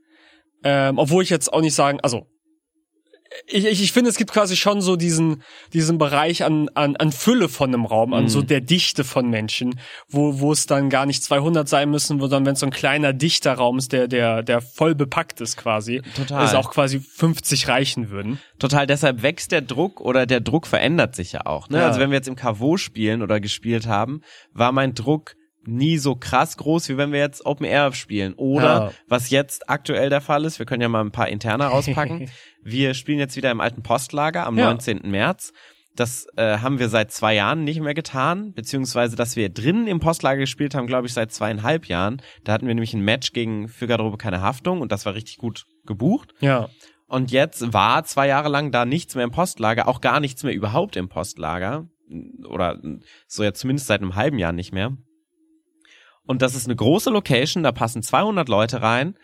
[0.62, 2.26] Ähm, obwohl ich jetzt auch nicht sagen, also
[3.46, 7.12] ich, ich, ich finde, es gibt quasi schon so diesen, diesen Bereich an, an, an
[7.12, 8.28] Fülle von einem Raum, an mhm.
[8.28, 12.46] so der Dichte von Menschen, wo, wo es dann gar nicht 200 sein müssen, dann,
[12.46, 16.02] wenn es so ein kleiner dichter Raum ist, der, der, der voll bepackt ist quasi,
[16.16, 16.44] Total.
[16.44, 18.40] es auch quasi 50 reichen würden.
[18.58, 21.68] Total, deshalb wächst der Druck oder der Druck verändert sich ja auch.
[21.68, 21.78] Ne?
[21.78, 21.86] Ja.
[21.86, 25.34] Also wenn wir jetzt im Caveau spielen oder gespielt haben, war mein Druck
[25.68, 28.34] nie so krass groß, wie wenn wir jetzt Open Air spielen.
[28.34, 28.92] Oder ja.
[29.06, 32.30] was jetzt aktuell der Fall ist, wir können ja mal ein paar Interner rauspacken.
[32.62, 34.66] wir spielen jetzt wieder im alten Postlager am ja.
[34.66, 35.02] 19.
[35.04, 35.52] März.
[35.94, 39.98] Das äh, haben wir seit zwei Jahren nicht mehr getan, beziehungsweise dass wir drinnen im
[39.98, 42.22] Postlager gespielt haben, glaube ich, seit zweieinhalb Jahren.
[42.44, 45.38] Da hatten wir nämlich ein Match gegen für Garderobe keine Haftung und das war richtig
[45.38, 46.34] gut gebucht.
[46.40, 46.68] Ja.
[47.08, 50.54] Und jetzt war zwei Jahre lang da nichts mehr im Postlager, auch gar nichts mehr
[50.54, 51.88] überhaupt im Postlager.
[52.46, 52.80] Oder
[53.26, 54.96] so ja zumindest seit einem halben Jahr nicht mehr.
[56.28, 59.16] Und das ist eine große Location, da passen 200 Leute rein.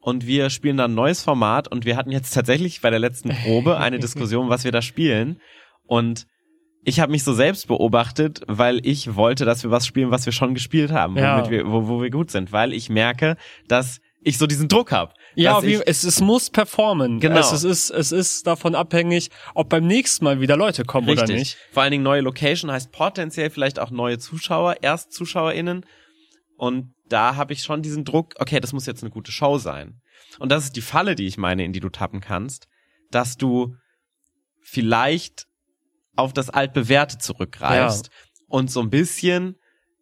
[0.00, 3.28] Und wir spielen da ein neues Format und wir hatten jetzt tatsächlich bei der letzten
[3.28, 5.38] Probe eine Diskussion, was wir da spielen.
[5.86, 6.26] Und
[6.82, 10.32] ich habe mich so selbst beobachtet, weil ich wollte, dass wir was spielen, was wir
[10.32, 11.48] schon gespielt haben, ja.
[11.50, 13.36] wir, wo, wo wir gut sind, weil ich merke,
[13.68, 15.12] dass ich so diesen Druck habe.
[15.34, 17.20] Ja, ich, es, es muss performen.
[17.20, 17.38] Genau.
[17.38, 21.28] Es, es, ist, es ist davon abhängig, ob beim nächsten Mal wieder Leute kommen Richtig.
[21.28, 21.58] oder nicht.
[21.70, 25.84] Vor allen Dingen neue Location heißt potenziell vielleicht auch neue Zuschauer, ErstzuschauerInnen.
[26.60, 30.02] Und da habe ich schon diesen Druck, okay, das muss jetzt eine gute Show sein.
[30.38, 32.68] Und das ist die Falle, die ich meine, in die du tappen kannst,
[33.10, 33.76] dass du
[34.60, 35.46] vielleicht
[36.16, 38.44] auf das altbewährte zurückgreifst ja.
[38.48, 39.56] und so ein bisschen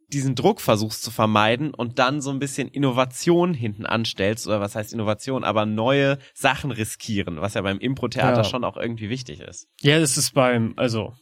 [0.08, 4.74] diesen Druck versuchst zu vermeiden und dann so ein bisschen Innovation hinten anstellst oder was
[4.74, 8.44] heißt Innovation, aber neue Sachen riskieren, was ja beim Impro-Theater ja.
[8.44, 9.68] schon auch irgendwie wichtig ist.
[9.80, 11.14] Ja, das ist beim, also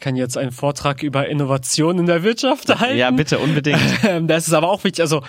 [0.00, 2.98] kann jetzt einen Vortrag über Innovation in der Wirtschaft halten.
[2.98, 3.78] Ja, bitte, unbedingt.
[4.04, 5.00] Ähm, das ist aber auch wichtig.
[5.02, 5.22] Also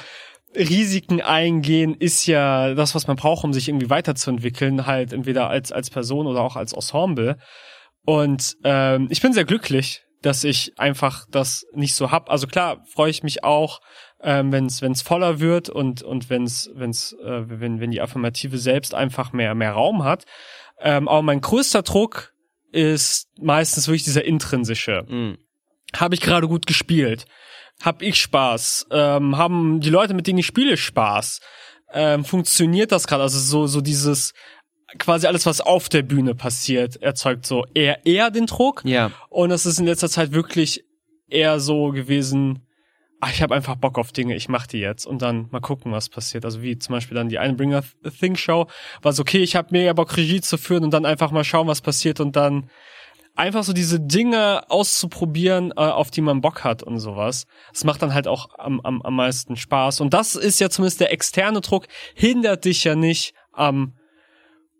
[0.55, 5.71] Risiken eingehen ist ja das, was man braucht, um sich irgendwie weiterzuentwickeln, halt entweder als,
[5.71, 7.37] als Person oder auch als Ensemble.
[8.05, 12.29] Und ähm, ich bin sehr glücklich, dass ich einfach das nicht so hab.
[12.29, 13.81] Also klar, freue ich mich auch,
[14.21, 18.57] ähm, wenn es wenn's voller wird und und wenn's wenn's äh, wenn wenn die Affirmative
[18.57, 20.25] selbst einfach mehr mehr Raum hat.
[20.81, 22.33] Ähm, aber mein größter Druck
[22.71, 25.05] ist meistens wirklich dieser intrinsische.
[25.07, 25.37] Mhm.
[25.95, 27.25] Habe ich gerade gut gespielt?
[27.81, 28.87] Hab ich Spaß?
[28.91, 31.39] Ähm, haben die Leute, mit denen ich spiele, Spaß?
[31.93, 33.23] Ähm, funktioniert das gerade?
[33.23, 34.33] Also so, so dieses
[34.97, 38.81] quasi alles, was auf der Bühne passiert, erzeugt so eher, eher den Druck.
[38.85, 39.11] Ja.
[39.29, 40.83] Und es ist in letzter Zeit wirklich
[41.27, 42.65] eher so gewesen,
[43.19, 45.91] ach, ich habe einfach Bock auf Dinge, ich mach die jetzt und dann mal gucken,
[45.91, 46.45] was passiert.
[46.45, 47.83] Also wie zum Beispiel dann die Einbringer
[48.19, 48.67] Thing Show,
[49.01, 51.67] war so, okay, ich habe mega Bock Regie zu führen und dann einfach mal schauen,
[51.67, 52.69] was passiert und dann
[53.35, 57.45] einfach so diese Dinge auszuprobieren, äh, auf die man Bock hat und sowas.
[57.71, 60.01] Das macht dann halt auch am, am, am meisten Spaß.
[60.01, 63.93] Und das ist ja zumindest der externe Druck, hindert dich ja nicht am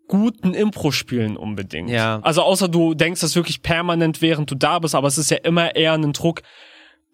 [0.08, 1.88] guten Impro-Spielen unbedingt.
[1.88, 2.20] Ja.
[2.22, 5.38] Also außer du denkst das wirklich permanent, während du da bist, aber es ist ja
[5.38, 6.42] immer eher ein Druck,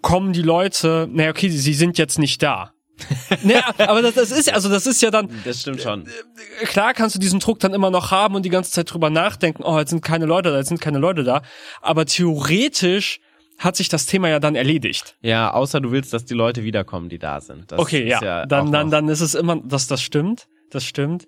[0.06, 2.70] kommen die Leute, naja, okay, sie sind jetzt nicht da.
[3.42, 5.28] naja, aber das, das ist also das ist ja dann.
[5.44, 6.04] Das stimmt schon.
[6.62, 9.64] Klar kannst du diesen Druck dann immer noch haben und die ganze Zeit drüber nachdenken,
[9.64, 11.42] oh, jetzt sind keine Leute da, jetzt sind keine Leute da.
[11.82, 13.18] Aber theoretisch
[13.58, 15.16] hat sich das Thema ja dann erledigt.
[15.22, 17.72] Ja, außer du willst, dass die Leute wiederkommen, die da sind.
[17.72, 18.22] Das okay, ja.
[18.22, 20.46] ja dann, dann, dann ist es immer, dass das stimmt.
[20.70, 21.26] Das stimmt.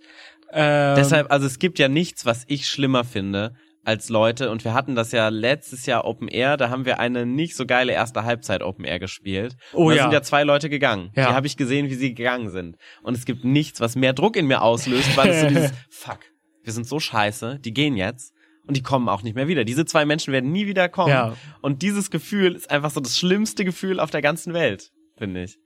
[0.53, 3.55] Ähm, Deshalb, also es gibt ja nichts, was ich schlimmer finde,
[3.89, 7.25] als Leute und wir hatten das ja letztes Jahr Open Air, da haben wir eine
[7.25, 9.57] nicht so geile erste Halbzeit Open Air gespielt.
[9.73, 10.03] Oh und da ja.
[10.03, 11.11] sind ja zwei Leute gegangen.
[11.17, 11.29] Ja.
[11.29, 12.77] Die habe ich gesehen, wie sie gegangen sind.
[13.03, 16.19] Und es gibt nichts, was mehr Druck in mir auslöst, weil es so dieses Fuck,
[16.63, 18.35] wir sind so scheiße, die gehen jetzt
[18.67, 19.65] und die kommen auch nicht mehr wieder.
[19.65, 21.09] Diese zwei Menschen werden nie wieder kommen.
[21.09, 21.35] Ja.
[21.63, 25.57] Und dieses Gefühl ist einfach so das schlimmste Gefühl auf der ganzen Welt, finde ich.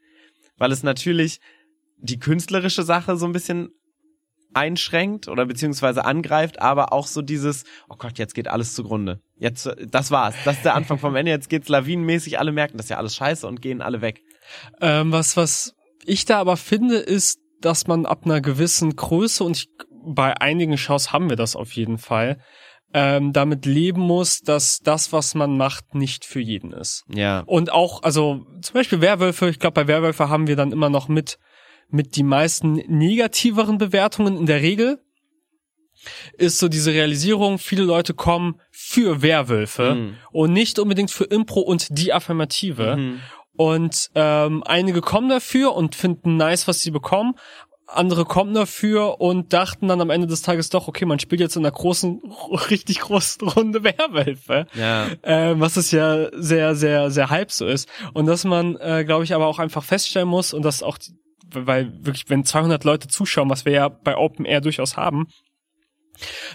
[0.58, 1.40] Weil es natürlich
[1.98, 3.70] die künstlerische Sache so ein bisschen
[4.54, 9.20] einschränkt oder beziehungsweise angreift, aber auch so dieses, oh Gott, jetzt geht alles zugrunde.
[9.36, 10.34] Jetzt, das war's.
[10.44, 11.30] Das ist der Anfang vom Ende.
[11.32, 12.38] Jetzt geht's lawinenmäßig.
[12.38, 14.20] Alle merken, das ist ja alles scheiße und gehen alle weg.
[14.80, 19.56] Ähm, was, was ich da aber finde, ist, dass man ab einer gewissen Größe und
[19.56, 19.66] ich,
[20.04, 22.38] bei einigen Shows haben wir das auf jeden Fall,
[22.94, 27.04] ähm, damit leben muss, dass das, was man macht, nicht für jeden ist.
[27.08, 27.40] Ja.
[27.46, 31.08] Und auch, also zum Beispiel Werwölfe, ich glaube, bei Werwölfe haben wir dann immer noch
[31.08, 31.38] mit
[31.92, 34.98] mit die meisten negativeren Bewertungen in der Regel
[36.36, 40.16] ist so diese Realisierung, viele Leute kommen für Werwölfe mhm.
[40.32, 42.96] und nicht unbedingt für Impro und die Affirmative.
[42.96, 43.20] Mhm.
[43.54, 47.34] Und ähm, einige kommen dafür und finden nice, was sie bekommen.
[47.86, 51.56] Andere kommen dafür und dachten dann am Ende des Tages doch, okay, man spielt jetzt
[51.56, 52.22] in einer großen,
[52.70, 54.66] richtig großen Runde Werwölfe.
[54.74, 55.08] Ja.
[55.20, 57.88] Äh, was es ja sehr, sehr, sehr hype so ist.
[58.14, 61.12] Und dass man, äh, glaube ich, aber auch einfach feststellen muss und dass auch, die,
[61.54, 65.26] weil wirklich, wenn 200 Leute zuschauen, was wir ja bei Open Air durchaus haben,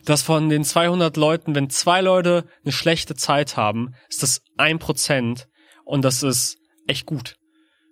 [0.06, 4.80] dass von den 200 Leuten, wenn zwei Leute eine schlechte Zeit haben, ist das ein
[4.80, 5.48] Prozent
[5.84, 6.58] und das ist
[6.88, 7.36] echt gut.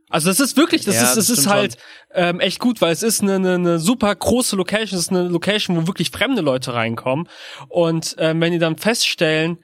[0.10, 1.78] Also das ist wirklich, das Ja, ist, das ist halt
[2.14, 5.28] ähm, echt gut, weil es ist eine, eine, eine super große Location, es ist eine
[5.28, 7.28] Location, wo wirklich fremde Leute reinkommen.
[7.70, 9.58] Und ähm, wenn die dann feststellen,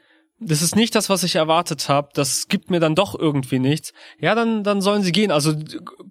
[0.44, 3.94] das ist nicht das, was ich erwartet habe, das gibt mir dann doch irgendwie nichts,
[4.20, 5.32] ja, dann, dann sollen sie gehen.
[5.32, 5.54] Also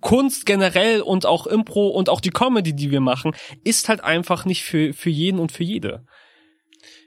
[0.00, 4.44] Kunst generell und auch Impro und auch die Comedy, die wir machen, ist halt einfach
[4.44, 6.04] nicht für, für jeden und für jede.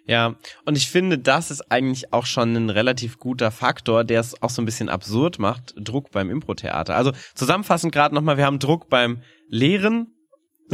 [0.05, 4.41] Ja, und ich finde, das ist eigentlich auch schon ein relativ guter Faktor, der es
[4.41, 6.95] auch so ein bisschen absurd macht, Druck beim Impro-Theater.
[6.95, 10.12] Also zusammenfassend gerade nochmal, wir haben Druck beim Lehren,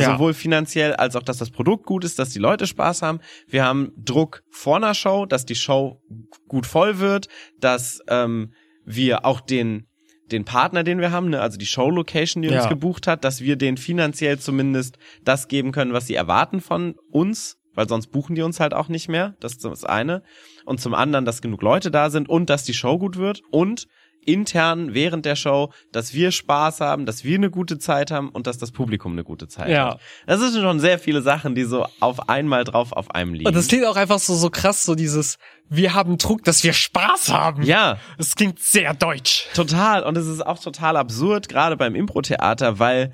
[0.01, 0.13] Ja.
[0.13, 3.19] sowohl finanziell als auch, dass das Produkt gut ist, dass die Leute Spaß haben.
[3.47, 6.01] Wir haben Druck vor einer Show, dass die Show
[6.47, 7.27] gut voll wird,
[7.59, 8.53] dass ähm,
[8.85, 9.85] wir auch den
[10.31, 12.59] den Partner, den wir haben, ne, also die Show-Location, die Ja.
[12.59, 16.93] uns gebucht hat, dass wir denen finanziell zumindest das geben können, was sie erwarten von
[17.12, 19.35] uns, weil sonst buchen die uns halt auch nicht mehr.
[19.39, 20.21] Das ist das eine.
[20.65, 23.88] Und zum anderen, dass genug Leute da sind und dass die Show gut wird und
[24.25, 28.47] intern während der Show, dass wir Spaß haben, dass wir eine gute Zeit haben und
[28.47, 29.91] dass das Publikum eine gute Zeit Ja.
[29.91, 30.01] hat.
[30.27, 33.47] Das sind schon sehr viele Sachen, die so auf einmal drauf auf einem liegen.
[33.47, 35.38] Und das klingt auch einfach so, so krass, so dieses,
[35.69, 37.63] wir haben Druck, dass wir Spaß haben.
[37.63, 39.47] ja, Das klingt sehr deutsch.
[39.55, 40.03] total.
[40.03, 43.13] Und es ist auch total absurd, gerade beim Impro-Theater, weil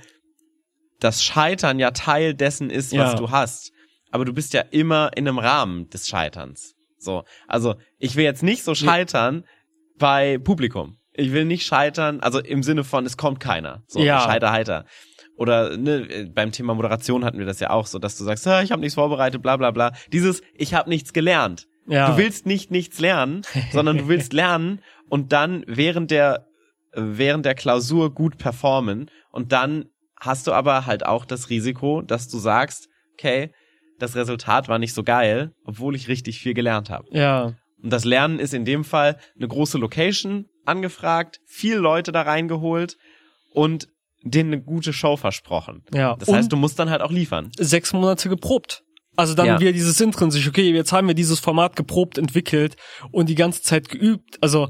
[1.00, 3.16] das Scheitern ja Teil dessen ist, was Ja.
[3.16, 3.72] du hast.
[4.12, 6.74] Aber du bist ja immer in einem Rahmen des Scheiterns.
[6.98, 7.24] So.
[7.48, 9.44] Also, ich will jetzt nicht so scheitern
[9.98, 10.98] bei Publikum.
[11.14, 13.84] Ich will nicht scheitern, also im Sinne von, es kommt keiner.
[13.88, 14.22] So, Ja.
[14.22, 14.86] scheiter heiter.
[15.38, 18.62] Oder ne, beim Thema Moderation hatten wir das ja auch so, dass du sagst, ah,
[18.62, 19.92] ich habe nichts vorbereitet, bla bla bla.
[20.12, 21.68] Dieses, ich habe nichts gelernt.
[21.88, 22.12] Ja.
[22.12, 26.46] Du willst nicht nichts lernen, sondern du willst lernen und dann während der
[26.98, 29.86] während der Klausur gut performen und dann
[30.20, 33.52] hast du aber halt auch das Risiko, dass du sagst, okay,
[34.00, 37.06] das Resultat war nicht so geil, obwohl ich richtig viel gelernt habe.
[37.12, 37.54] Ja.
[37.86, 42.98] Und das Lernen ist in dem Fall eine große Location angefragt, viel Leute da reingeholt
[43.54, 43.88] und
[44.24, 45.84] denen eine gute Show versprochen.
[45.94, 46.16] Ja.
[46.16, 47.52] Das heißt, du musst dann halt auch liefern.
[47.60, 48.82] sechs Monate geprobt.
[49.16, 49.60] Also dann Ja.
[49.60, 52.76] wieder dieses intrinsisch, okay, jetzt haben wir dieses Format geprobt, entwickelt
[53.12, 54.40] und die ganze Zeit geübt.
[54.42, 54.70] Also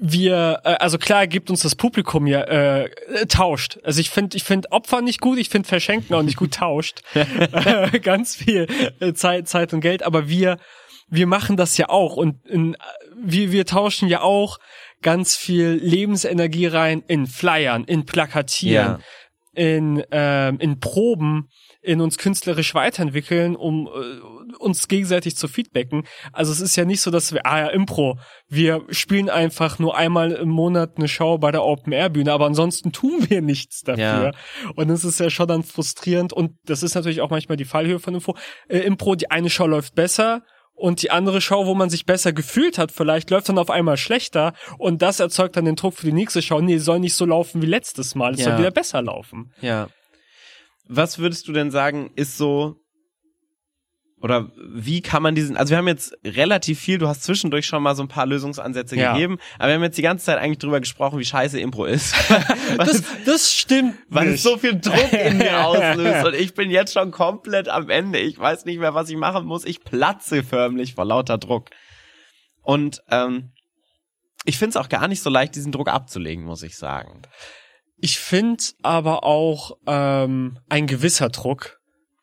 [0.00, 3.78] wir, äh, also klar gibt uns das Publikum ja äh, äh, tauscht.
[3.84, 7.00] Also ich finde, ich finde Opfer nicht gut, ich finde Verschenken auch nicht gut tauscht.
[7.14, 8.66] äh, ganz viel
[9.14, 10.58] Zeit, Zeit und Geld, aber wir,
[11.10, 12.76] wir machen das ja auch und in,
[13.16, 14.58] wir, wir tauschen ja auch
[15.02, 19.02] ganz viel Lebensenergie rein in Flyern, in Plakatieren,
[19.54, 21.48] in, ähm, in Proben,
[21.82, 26.06] in uns künstlerisch weiterentwickeln, um äh, uns gegenseitig zu feedbacken.
[26.32, 28.18] Also es ist ja nicht so, dass wir, ah ja, Impro,
[28.48, 32.46] wir spielen einfach nur einmal im Monat eine Show bei der Open Air Bühne, aber
[32.46, 34.04] ansonsten tun wir nichts dafür.
[34.04, 34.32] Ja.
[34.76, 37.98] Und das ist ja schon dann frustrierend und das ist natürlich auch manchmal die Fallhöhe
[37.98, 38.36] von Info.
[38.68, 40.42] Äh, Impro, die eine Show läuft besser
[40.80, 43.96] und die andere Show, wo man sich besser gefühlt hat, vielleicht läuft dann auf einmal
[43.96, 46.60] schlechter und das erzeugt dann den Druck für die nächste Show.
[46.60, 48.46] Nee, soll nicht so laufen wie letztes Mal, es Ja.
[48.46, 49.52] soll wieder besser laufen.
[49.60, 49.88] Ja.
[50.88, 52.76] Was würdest du denn sagen, ist so,
[54.20, 57.82] oder wie kann man diesen, also wir haben jetzt relativ viel, du hast zwischendurch schon
[57.82, 59.14] mal so ein paar Lösungsansätze Ja.
[59.14, 62.14] gegeben, aber wir haben jetzt die ganze Zeit eigentlich drüber gesprochen, wie scheiße Impro ist.
[62.76, 64.42] Das, das stimmt weil es nicht.
[64.42, 68.18] so viel Druck in mir auslöst und ich bin jetzt schon komplett am Ende.
[68.20, 69.64] Ich weiß nicht mehr, was ich machen muss.
[69.64, 71.70] Ich platze förmlich vor lauter Druck.
[72.62, 73.52] Und ähm,
[74.44, 77.22] ich finde es auch gar nicht so leicht, diesen Druck abzulegen, muss ich sagen.
[77.96, 81.78] Ich finde aber auch ähm, ein gewisser Druck,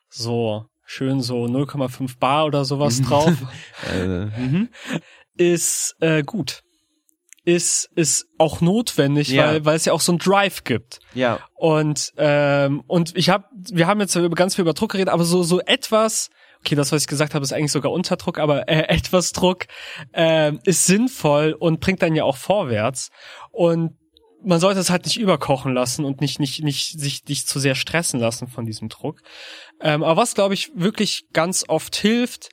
[0.09, 3.33] so schön so 0,5 Bar oder sowas drauf,
[3.93, 4.69] Äh, mhm.
[5.35, 6.61] ist äh, gut.
[7.43, 9.47] Ist, ist auch notwendig, Ja.
[9.47, 10.99] weil, weil es ja auch so ein Drive gibt.
[11.13, 15.23] Ja, Und ähm, und ich habe, wir haben jetzt ganz viel über Druck geredet, aber
[15.23, 18.87] so so etwas, okay, das was ich gesagt habe, ist eigentlich sogar Unterdruck, aber äh,
[18.89, 19.67] etwas Druck
[20.13, 23.11] ähm, ist sinnvoll und bringt dann ja auch vorwärts.
[23.51, 23.97] Und
[24.47, 27.75] man sollte es halt nicht überkochen lassen und nicht nicht nicht sich nicht zu sehr
[27.75, 29.21] stressen lassen von diesem Druck.
[29.81, 32.49] Ähm, aber was glaube ich wirklich ganz oft hilft,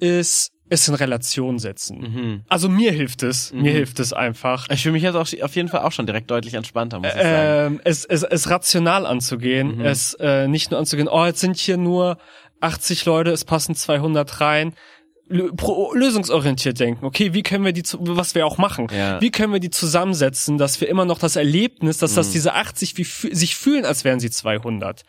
[0.00, 1.98] ist es in Relation setzen.
[1.98, 2.44] mhm.
[2.48, 3.76] Also mir hilft es, mir Mhm.
[3.76, 4.66] hilft es einfach.
[4.70, 7.20] Ich fühle mich jetzt auch auf jeden Fall auch schon direkt deutlich entspannter, muss ich
[7.20, 7.74] sagen.
[7.74, 9.84] ähm, es, es, es rational anzugehen, Mhm.
[9.84, 12.16] es äh, nicht nur anzugehen, oh, jetzt sind hier nur
[12.60, 14.74] 80 Leute, es passen 200 rein,
[15.28, 17.04] lösungsorientiert denken.
[17.04, 19.20] Okay, wie können wir die, was wir auch machen, ja.
[19.20, 22.16] wie können wir die zusammensetzen, dass wir immer noch das Erlebnis, dass mhm.
[22.16, 25.02] das diese 80 wie, sich fühlen, als wären sie 200.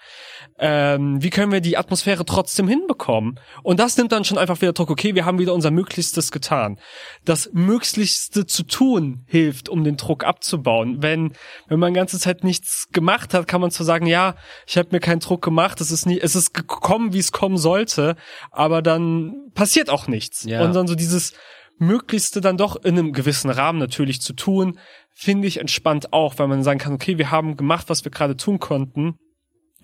[0.58, 3.40] Ähm, wie können wir die Atmosphäre trotzdem hinbekommen?
[3.62, 4.90] Und das nimmt dann schon einfach wieder Druck.
[4.90, 6.80] Okay, wir haben wieder unser Möglichstes getan.
[7.26, 11.04] Das Möglichste zu tun hilft, um den Druck abzubauen.
[11.04, 11.34] Wenn
[11.68, 15.02] wenn man ganze Zeit nichts gemacht hat, kann man zwar sagen, ja, ich habe mir
[15.02, 18.16] keinen Druck gemacht, es ist nie, es ist gekommen, wie es kommen sollte,
[18.52, 20.46] aber dann passiert auch nichts.
[20.46, 20.64] Ja.
[20.64, 21.34] Und dann so dieses
[21.80, 24.80] Möglichste dann doch in einem gewissen Rahmen natürlich zu tun,
[25.14, 28.38] finde ich entspannt auch, weil man sagen kann, okay, wir haben gemacht, was wir gerade
[28.38, 29.18] tun konnten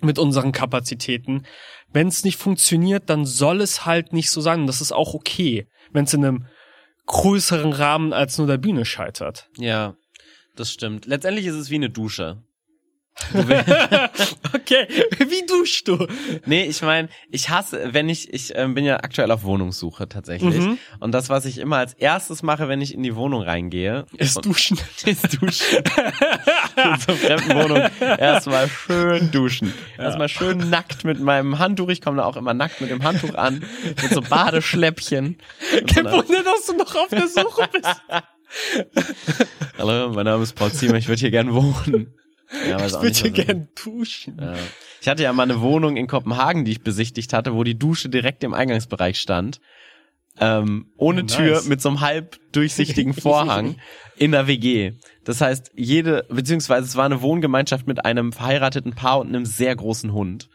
[0.04, 1.44] mit unseren Kapazitäten.
[1.92, 4.66] Wenn es nicht funktioniert, dann soll es halt nicht so sein.
[4.66, 6.46] Das ist auch okay, wenn es in einem
[7.06, 9.48] größeren Rahmen als nur der Bühne scheitert.
[9.56, 9.96] Ja,
[10.56, 11.06] das stimmt.
[11.06, 12.42] Letztendlich ist es wie eine Dusche.
[14.54, 16.06] okay, wie duschst du?
[16.46, 20.58] Nee, ich meine, ich hasse, wenn ich, ich äh, bin ja aktuell auf Wohnungssuche tatsächlich.
[20.58, 20.78] Mhm.
[20.98, 24.44] Und das, was ich immer als erstes mache, wenn ich in die Wohnung reingehe, ist
[24.44, 24.78] duschen.
[25.04, 25.78] Ist duschen.
[26.76, 27.82] in so fremden Wohnung.
[28.00, 29.72] Erstmal schön duschen.
[29.98, 30.04] Ja.
[30.04, 31.88] Erstmal schön nackt mit meinem Handtuch.
[31.88, 33.64] Ich komme da auch immer nackt mit dem Handtuch an.
[33.84, 35.36] Mit so Badeschläppchen.
[35.86, 38.02] Kein Wunder, dass du noch auf der Suche bist.
[39.78, 42.14] Hallo, mein Name ist Paul Ziemer, ich würde hier gern wohnen.
[42.68, 44.38] Ja, ich würde hier gern duschen.
[44.40, 44.54] Ja.
[45.00, 48.08] Ich hatte ja mal eine Wohnung in Kopenhagen, die ich besichtigt hatte, wo die Dusche
[48.08, 49.60] direkt im Eingangsbereich stand.
[50.38, 51.36] Ähm, ohne oh, nice.
[51.36, 53.76] Tür mit so einem halb durchsichtigen Vorhang
[54.16, 54.92] in der WG.
[55.24, 59.74] Das heißt, jede, beziehungsweise es war eine Wohngemeinschaft mit einem verheirateten Paar und einem sehr
[59.76, 60.48] großen Hund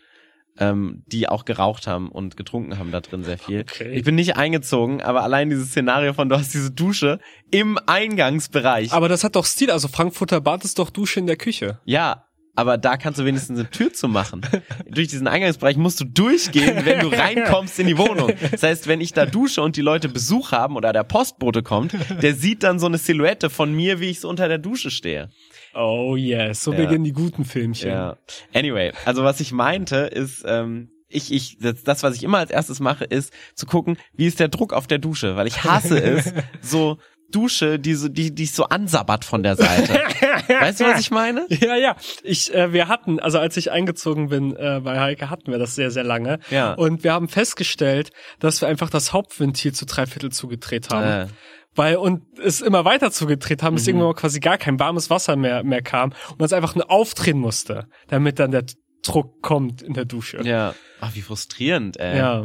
[0.59, 3.61] ähm, die auch geraucht haben und getrunken haben da drin sehr viel.
[3.61, 3.93] Okay.
[3.93, 7.19] Ich bin nicht eingezogen, aber allein dieses Szenario von du hast diese Dusche
[7.51, 8.93] im Eingangsbereich.
[8.93, 11.79] Aber das hat doch Stil, also Frankfurter Bad ist doch Dusche in der Küche.
[11.85, 14.41] Ja, aber da kannst du wenigstens eine Tür zu machen.
[14.89, 18.31] Durch diesen Eingangsbereich musst du durchgehen, wenn du reinkommst in die Wohnung.
[18.51, 21.93] Das heißt, wenn ich da dusche und die Leute Besuch haben oder der Postbote kommt,
[22.23, 25.29] der sieht dann so eine Silhouette von mir, wie ich so unter der Dusche stehe.
[25.77, 26.79] Oh yes, so ja.
[26.79, 27.89] beginnen die guten Filmchen.
[27.89, 28.17] Ja.
[28.53, 32.51] Anyway, also was ich meinte ist, ähm, ich, ich, das, das, was ich immer als
[32.51, 36.01] erstes mache, ist zu gucken, wie ist der Druck auf der Dusche, weil ich hasse
[36.01, 36.97] es, so
[37.31, 39.93] Dusche, die so, die, die so ansabbert von der Seite.
[40.47, 41.45] weißt du, was ich meine?
[41.49, 41.95] Ja, ja.
[42.23, 45.75] Ich, äh, wir hatten, also als ich eingezogen bin äh, bei Heike, hatten wir das
[45.75, 46.39] sehr, sehr lange.
[46.49, 46.73] Ja.
[46.73, 51.27] Und wir haben festgestellt, dass wir einfach das Hauptventil zu drei Viertel zugedreht haben.
[51.27, 51.27] Äh
[51.75, 53.89] weil und es immer weiter zugedreht haben, bis mhm.
[53.89, 57.37] irgendwann quasi gar kein warmes Wasser mehr mehr kam und man es einfach nur aufdrehen
[57.37, 58.65] musste, damit dann der
[59.03, 60.41] Druck kommt in der Dusche.
[60.43, 60.73] Ja.
[60.99, 62.17] Ach, wie frustrierend, ey.
[62.17, 62.43] Ja.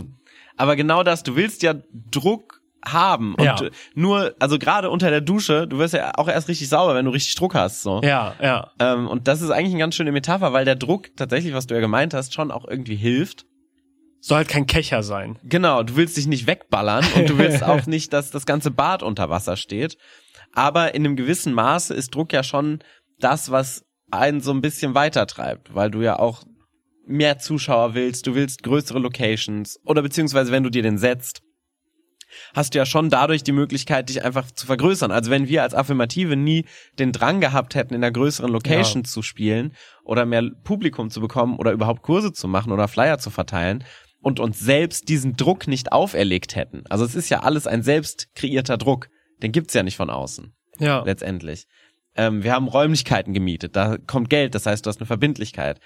[0.56, 1.74] Aber genau das, du willst ja
[2.10, 3.56] Druck haben und ja.
[3.94, 7.12] nur also gerade unter der Dusche du wirst ja auch erst richtig sauber wenn du
[7.12, 10.52] richtig Druck hast so ja ja ähm, und das ist eigentlich eine ganz schöne Metapher
[10.52, 13.46] weil der Druck tatsächlich was du ja gemeint hast schon auch irgendwie hilft
[14.22, 15.36] soll halt kein Kecher sein.
[15.42, 19.02] Genau, du willst dich nicht wegballern und du willst auch nicht, dass das ganze Bad
[19.02, 19.98] unter Wasser steht.
[20.54, 22.78] Aber in einem gewissen Maße ist Druck ja schon
[23.18, 26.44] das, was einen so ein bisschen weitertreibt, weil du ja auch
[27.04, 31.42] mehr Zuschauer willst, du willst größere Locations oder beziehungsweise wenn du dir den setzt,
[32.54, 35.10] hast du ja schon dadurch die Möglichkeit, dich einfach zu vergrößern.
[35.10, 36.64] Also wenn wir als Affirmative nie
[36.98, 39.08] den Drang gehabt hätten, in einer größeren Location ja.
[39.08, 43.30] zu spielen oder mehr Publikum zu bekommen oder überhaupt Kurse zu machen oder Flyer zu
[43.30, 43.84] verteilen,
[44.22, 46.84] und uns selbst diesen Druck nicht auferlegt hätten.
[46.88, 49.08] Also es ist ja alles ein selbst kreierter Druck.
[49.42, 50.54] Den gibt's ja nicht von außen.
[50.78, 51.02] Ja.
[51.02, 51.66] Letztendlich.
[52.14, 53.74] Ähm, wir haben Räumlichkeiten gemietet.
[53.74, 54.54] Da kommt Geld.
[54.54, 55.80] Das heißt, du hast eine Verbindlichkeit.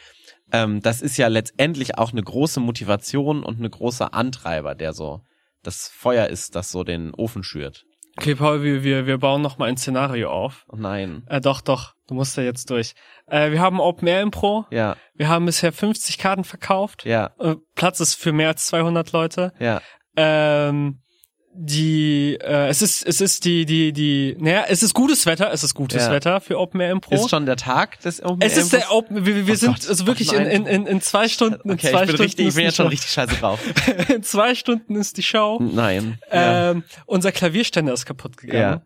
[0.53, 5.23] Ähm, das ist ja letztendlich auch eine große Motivation und eine große Antreiber, der so
[5.67, 7.85] das Feuer ist, das so den Ofen schürt.
[8.19, 10.65] Okay, Paul, wir, wir, wir bauen noch mal ein Szenario auf.
[10.71, 11.25] Oh nein.
[11.29, 11.95] Äh, doch, doch.
[12.07, 12.95] Du musst da jetzt durch.
[13.27, 14.65] Äh, wir haben Open Air Impro.
[14.71, 14.97] Ja.
[15.15, 17.05] Wir haben bisher 50 Karten verkauft.
[17.05, 17.33] Ja.
[17.39, 19.53] Äh, Platz ist für mehr als 200 Leute.
[19.59, 19.83] Ja.
[20.17, 21.03] Ähm,
[21.59, 25.65] die äh, es ist es ist die die die naja es ist gutes Wetter es
[25.65, 26.13] ist gutes ja.
[26.13, 28.93] Wetter für Open Air Impro ist schon der Tag des Open Air Es ist der
[28.93, 31.73] Open wir, wir oh sind Gott, also wirklich in, in, in in zwei Stunden okay,
[31.73, 33.61] in zwei ich bin Stunden richtig, ich bin jetzt schon richtig scheiße drauf
[34.09, 37.03] in zwei Stunden ist die Show nein ähm, ja.
[37.07, 38.83] unser Klavierständer ist kaputt gegangen ja.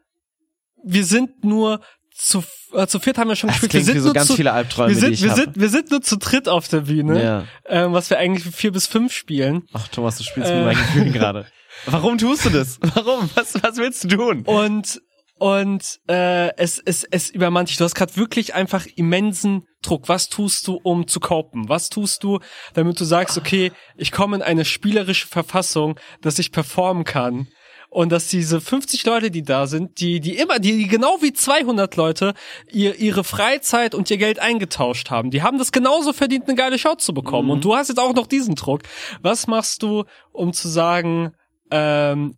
[0.85, 1.81] wir sind nur
[2.15, 3.87] zu, äh, zu viert haben wir schon das gespielt.
[3.87, 6.03] Wir sind so nur ganz zu, viele Albträume, wir sind, wir sind, wir sind nur
[6.03, 7.45] zu dritt auf der Bühne, ja.
[7.67, 9.63] ähm, was wir eigentlich vier bis fünf spielen.
[9.73, 11.47] Ach Thomas, du spielst äh, mit meinen Gefühlen gerade.
[11.87, 12.79] Warum tust du das?
[12.95, 13.31] Warum?
[13.35, 14.43] Was, was willst du tun?
[14.45, 15.01] Und
[15.41, 17.79] und äh, es, es, es übermannt dich.
[17.79, 20.07] Du hast gerade wirklich einfach immensen Druck.
[20.11, 21.71] Was tust du, um zu copen?
[21.71, 22.41] Was tust du,
[22.75, 27.49] damit du sagst, okay, ich komme in eine spielerische Verfassung, dass ich performen kann?
[27.89, 31.33] Und dass diese 50 Leute, die da sind, die, die immer, die, die genau wie
[31.33, 32.35] 200 Leute
[32.71, 35.31] ihr, ihre Freizeit und ihr Geld eingetauscht haben.
[35.31, 37.47] Die haben das genauso verdient, eine geile Show zu bekommen.
[37.47, 37.53] Mhm.
[37.53, 38.83] Und du hast jetzt auch noch diesen Druck.
[39.23, 41.33] Was machst du, um zu sagen,
[41.71, 42.37] ähm,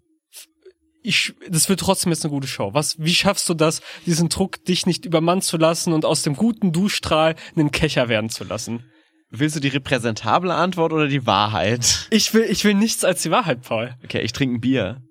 [1.02, 2.74] ich, das wird trotzdem jetzt eine gute Show.
[2.74, 6.36] Was, wie schaffst du das, diesen Druck, dich nicht übermannen zu lassen und aus dem
[6.36, 8.84] guten Duschstrahl einen Kecher werden zu lassen?
[9.30, 12.06] Willst du die repräsentable Antwort oder die Wahrheit?
[12.10, 13.94] Ich will, ich will nichts als die Wahrheit, Paul.
[14.04, 15.02] Okay, ich trinke ein Bier.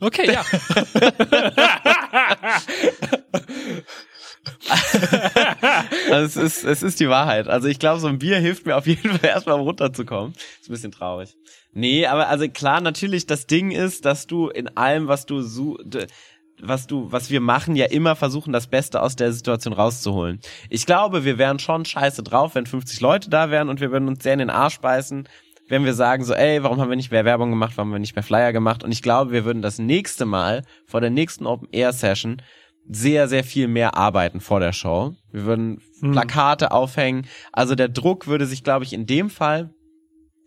[0.00, 0.44] Okay, ja.
[6.14, 7.48] also es ist, es ist die Wahrheit.
[7.48, 10.34] Also ich glaube, so ein Bier hilft mir auf jeden Fall erstmal runterzukommen.
[10.60, 11.36] Ist ein bisschen traurig.
[11.72, 15.76] Nee, aber also klar, natürlich, das Ding ist, dass du in allem, was du so,
[16.62, 20.40] was du, was wir machen, ja immer versuchen, das Beste aus der Situation rauszuholen.
[20.70, 24.08] Ich glaube, wir wären schon scheiße drauf, wenn 50 Leute da wären und wir würden
[24.08, 25.28] uns sehr in den Arsch beißen,
[25.68, 28.00] wenn wir sagen so, ey, warum haben wir nicht mehr Werbung gemacht, warum haben wir
[28.00, 28.84] nicht mehr Flyer gemacht?
[28.84, 32.42] Und ich glaube, wir würden das nächste Mal vor der nächsten Open Air Session
[32.88, 35.14] sehr, sehr viel mehr arbeiten vor der Show.
[35.32, 36.12] Wir würden hm.
[36.12, 37.26] Plakate aufhängen.
[37.52, 39.70] Also der Druck würde sich, glaube ich, in dem Fall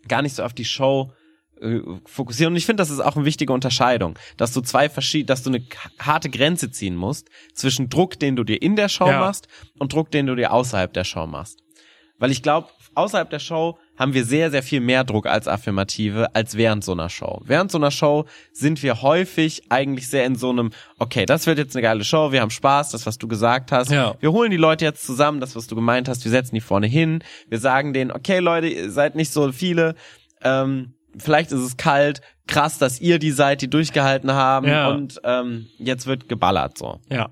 [0.06, 1.12] gar nicht so auf die Show
[1.60, 2.52] äh, fokussieren.
[2.52, 5.50] Und ich finde, das ist auch eine wichtige Unterscheidung, dass du zwei verschiedene, dass du
[5.50, 5.64] eine
[5.98, 9.20] harte Grenze ziehen musst zwischen Druck, den du dir in der Show ja.
[9.20, 11.62] machst und Druck, den du dir außerhalb der Show machst.
[12.18, 16.34] Weil ich glaube, außerhalb der Show haben wir sehr, sehr viel mehr Druck als Affirmative
[16.34, 17.42] als während so einer Show.
[17.44, 21.58] Während so einer Show sind wir häufig eigentlich sehr in so einem, okay, das wird
[21.58, 23.90] jetzt eine geile Show, wir haben Spaß, das, was du gesagt hast.
[23.90, 24.14] Ja.
[24.20, 26.86] Wir holen die Leute jetzt zusammen, das, was du gemeint hast, wir setzen die vorne
[26.86, 29.94] hin, wir sagen denen, okay, Leute, ihr seid nicht so viele,
[30.42, 34.88] ähm, vielleicht ist es kalt, krass, dass ihr die seid, die durchgehalten haben ja.
[34.88, 37.00] und ähm, jetzt wird geballert so.
[37.10, 37.30] Ja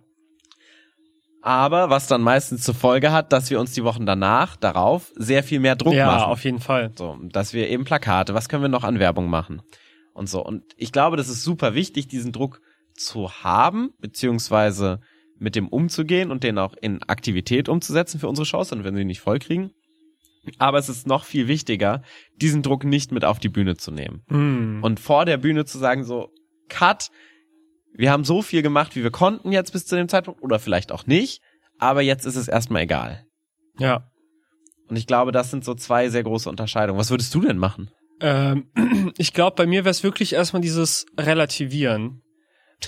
[1.46, 5.44] aber was dann meistens zur Folge hat, dass wir uns die Wochen danach, darauf, sehr
[5.44, 6.20] viel mehr Druck ja, machen.
[6.22, 6.90] Ja, auf jeden Fall.
[6.96, 9.62] So, dass wir eben Plakate, was können wir noch an Werbung machen?
[10.12, 10.44] Und so.
[10.44, 12.60] Und ich glaube, das ist super wichtig, diesen Druck
[12.94, 14.98] zu haben, beziehungsweise
[15.38, 19.04] mit dem umzugehen und den auch in Aktivität umzusetzen für unsere Shows, dann werden sie
[19.04, 19.70] nicht vollkriegen.
[20.58, 22.02] Aber es ist noch viel wichtiger,
[22.34, 24.24] diesen Druck nicht mit auf die Bühne zu nehmen.
[24.28, 24.82] Mm.
[24.82, 26.28] Und vor der Bühne zu sagen, so,
[26.68, 27.10] Cut,
[27.96, 30.92] wir haben so viel gemacht, wie wir konnten jetzt bis zu dem Zeitpunkt oder vielleicht
[30.92, 31.40] auch nicht,
[31.78, 33.26] aber jetzt ist es erstmal egal.
[33.78, 34.10] Ja.
[34.88, 36.98] Und ich glaube, das sind so zwei sehr große Unterscheidungen.
[36.98, 37.90] Was würdest du denn machen?
[38.20, 38.70] Ähm,
[39.18, 42.22] ich glaube, bei mir wäre es wirklich erstmal dieses Relativieren.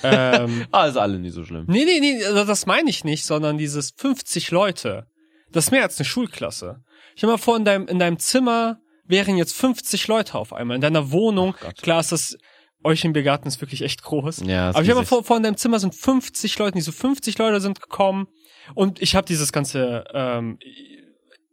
[0.02, 1.64] ähm, ist alle nicht so schlimm.
[1.68, 5.06] Nee, nee, nee, also das meine ich nicht, sondern dieses 50 Leute.
[5.50, 6.82] Das ist mehr als eine Schulklasse.
[7.16, 10.74] Ich habe mal vor, in deinem, in deinem Zimmer wären jetzt 50 Leute auf einmal.
[10.74, 12.36] In deiner Wohnung, klar ist das
[12.84, 14.42] euch im Biergarten ist wirklich echt groß.
[14.46, 17.60] Ja, Aber ich habe vor, vor in deinem Zimmer sind 50 Leute, diese 50 Leute
[17.60, 18.28] sind gekommen
[18.74, 20.58] und ich habe dieses ganze ähm,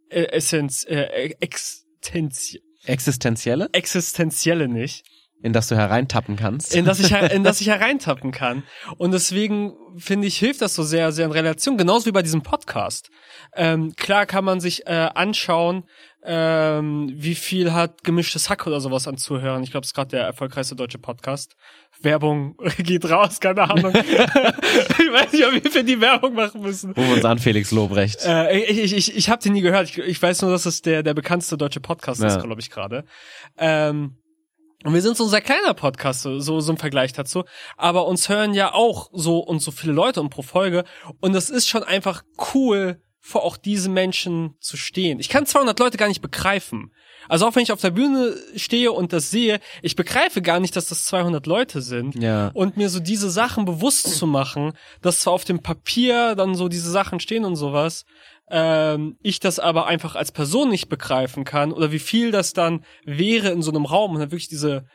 [0.08, 2.56] äh, Essenz, äh, Existenz
[2.86, 3.68] Existenzielle?
[3.72, 5.04] Existenzielle nicht.
[5.42, 6.74] In das du hereintappen kannst.
[6.74, 8.62] In das ich, in das ich hereintappen kann.
[8.96, 11.76] Und deswegen finde ich, hilft das so sehr, sehr in Relation.
[11.76, 13.10] Genauso wie bei diesem Podcast.
[13.54, 15.84] Ähm, klar kann man sich äh, anschauen,
[16.28, 19.62] ähm, wie viel hat gemischtes Hack oder sowas an Zuhörern.
[19.62, 21.54] Ich glaube, es ist gerade der erfolgreichste deutsche Podcast.
[22.00, 23.92] Werbung geht raus, keine Ahnung.
[23.94, 26.92] ich weiß nicht, ob wir für die Werbung machen müssen.
[26.92, 28.24] Rufen uns an, Felix Lobrecht.
[28.24, 29.88] Äh, ich ich, ich, ich habe den nie gehört.
[29.88, 32.28] Ich, ich weiß nur, dass es der, der bekannteste deutsche Podcast ja.
[32.28, 33.04] ist, glaube ich, gerade.
[33.56, 34.16] Ähm,
[34.84, 37.44] und wir sind so ein sehr kleiner Podcast, so, so im Vergleich dazu.
[37.76, 40.84] Aber uns hören ja auch so und so viele Leute und pro Folge.
[41.20, 42.22] Und das ist schon einfach
[42.54, 45.18] cool, vor auch diese Menschen zu stehen.
[45.18, 46.92] Ich kann 200 Leute gar nicht begreifen.
[47.28, 50.76] Also auch wenn ich auf der Bühne stehe und das sehe, ich begreife gar nicht,
[50.76, 52.14] dass das 200 Leute sind.
[52.14, 52.52] Ja.
[52.54, 56.68] Und mir so diese Sachen bewusst zu machen, dass zwar auf dem Papier dann so
[56.68, 58.04] diese Sachen stehen und sowas,
[58.50, 62.84] ähm, ich das aber einfach als Person nicht begreifen kann oder wie viel das dann
[63.04, 64.86] wäre in so einem Raum und dann wirklich diese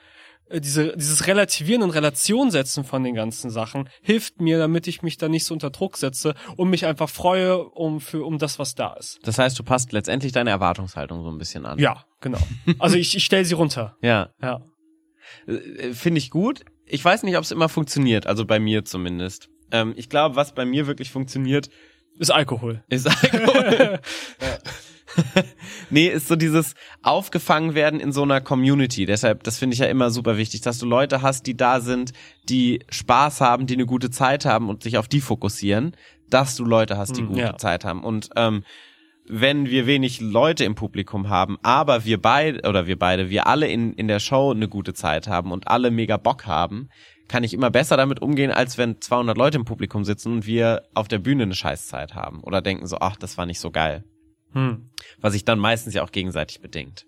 [0.52, 5.02] äh, diese, dieses Relativieren und Relation setzen von den ganzen Sachen hilft mir, damit ich
[5.02, 8.60] mich da nicht so unter Druck setze und mich einfach freue um für um das,
[8.60, 9.20] was da ist.
[9.24, 11.80] Das heißt, du passt letztendlich deine Erwartungshaltung so ein bisschen an.
[11.80, 12.39] Ja, genau.
[12.80, 13.97] Also ich, ich stelle sie runter.
[14.02, 14.30] ja.
[14.41, 14.62] Ja.
[15.47, 16.64] Äh, finde ich gut.
[16.86, 19.49] Ich weiß nicht, ob es immer funktioniert, also bei mir zumindest.
[19.72, 21.70] Ähm, ich glaube, was bei mir wirklich funktioniert,
[22.22, 22.84] ist Alkohol.
[22.88, 23.99] Ist Alkohol.
[25.89, 29.07] nee, ist so dieses aufgefangen werden in so einer Community.
[29.07, 32.13] Deshalb, das finde ich ja immer super wichtig, dass du Leute hast, die da sind,
[32.47, 35.97] die Spaß haben, die eine gute Zeit haben und sich auf die fokussieren,
[36.30, 37.57] dass du Leute hast, die hm, gute ja.
[37.57, 38.03] Zeit haben.
[38.03, 38.63] Und ähm,
[39.28, 43.67] wenn wir wenig Leute im Publikum haben, aber wir beide oder wir beide, wir alle
[43.67, 46.89] in, in der Show eine gute Zeit haben und alle mega Bock haben,
[47.32, 50.84] kann ich immer besser damit umgehen, als wenn 200 Leute im Publikum sitzen und wir
[50.93, 54.03] auf der Bühne eine Scheißzeit haben oder denken so, ach, das war nicht so geil.
[54.51, 54.89] Hm.
[55.21, 57.05] Was sich dann meistens ja auch gegenseitig bedingt.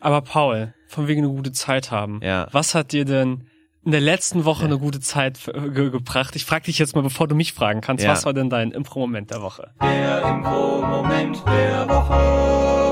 [0.00, 2.20] Aber Paul, von wegen eine gute Zeit haben.
[2.24, 2.48] Ja.
[2.50, 3.46] Was hat dir denn
[3.84, 4.66] in der letzten Woche ja.
[4.66, 6.34] eine gute Zeit ge gebracht?
[6.34, 8.10] Ich frage dich jetzt mal, bevor du mich fragen kannst, ja.
[8.10, 9.70] was war denn dein Impro-Moment der Woche?
[9.80, 12.85] Der Impro-Moment der Woche.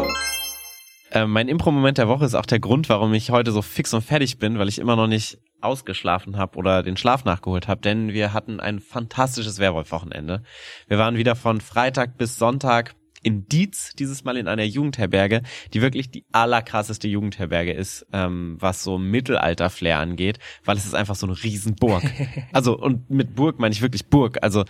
[1.14, 4.02] Äh, mein Impro-Moment der Woche ist auch der Grund, warum ich heute so fix und
[4.02, 8.12] fertig bin, weil ich immer noch nicht ausgeschlafen habe oder den Schlaf nachgeholt habe, denn
[8.12, 10.42] wir hatten ein fantastisches Werwolf-Wochenende.
[10.88, 15.42] Wir waren wieder von Freitag bis Sonntag in Dietz, dieses Mal in einer Jugendherberge,
[15.72, 21.14] die wirklich die allerkrasseste Jugendherberge ist, ähm, was so Mittelalter-Flair angeht, weil es ist einfach
[21.14, 22.02] so eine Riesenburg.
[22.52, 24.38] Also, und mit Burg meine ich wirklich Burg.
[24.42, 24.64] Also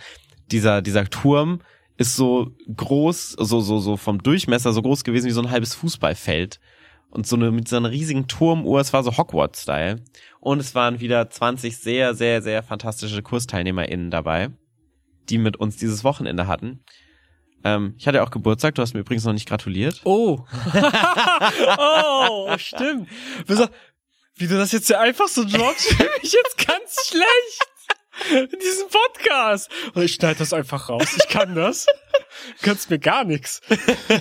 [0.51, 1.59] dieser, dieser Turm
[1.97, 5.75] ist so groß, so, so, so vom Durchmesser so groß gewesen wie so ein halbes
[5.75, 6.59] Fußballfeld.
[7.09, 10.03] Und so eine, mit so einer riesigen Turmuhr, es war so Hogwarts-Style.
[10.41, 14.49] Und es waren wieder 20 sehr, sehr, sehr fantastische KursteilnehmerInnen dabei,
[15.29, 16.83] die mit uns dieses Wochenende hatten.
[17.63, 20.01] Ähm, ich hatte auch Geburtstag, du hast mir übrigens noch nicht gratuliert.
[20.03, 20.45] Oh.
[21.77, 23.07] oh, stimmt.
[24.35, 27.74] Wie du das jetzt ja einfach so droppst, fühle mich jetzt ganz schlecht
[28.31, 29.69] in diesem Podcast.
[29.93, 31.17] Und ich schneide das einfach raus.
[31.17, 31.85] Ich kann das.
[32.59, 33.61] Du kannst mir gar nichts.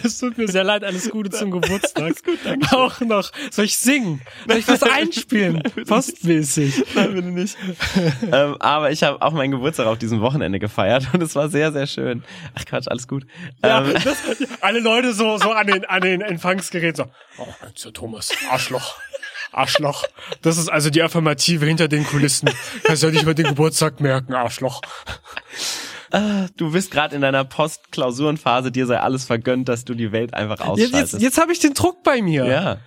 [0.03, 0.85] Es tut mir sehr leid.
[0.85, 2.05] Alles Gute zum Geburtstag.
[2.05, 2.77] Alles gut, danke.
[2.77, 3.31] Auch noch.
[3.51, 4.21] Soll ich singen?
[4.49, 5.63] Soll ich was einspielen?
[5.87, 6.85] Postmäßig.
[6.95, 7.57] Nein, bitte nicht.
[8.33, 11.73] ähm, aber ich habe auch meinen Geburtstag auf diesem Wochenende gefeiert und es war sehr,
[11.73, 12.25] sehr schön.
[12.55, 13.27] Ach Quatsch, alles gut.
[13.63, 14.19] Ja, ähm, das,
[14.61, 17.07] alle Leute so, so an den, an den Empfangsgeräten
[17.77, 18.97] so, oh, Thomas, Arschloch.
[19.55, 20.05] Arschloch.
[20.43, 22.51] Das ist also die Affirmative hinter den Kulissen.
[22.85, 24.81] Kannst ja nicht mal den Geburtstag merken, Arschloch.
[26.11, 30.33] Ah, du bist gerade in deiner Postklausurenphase, dir sei alles vergönnt, dass du die Welt
[30.35, 30.93] einfach ausschaltest.
[30.93, 32.45] Jetzt, jetzt, jetzt habe ich den Druck bei mir.
[32.45, 32.79] Ja.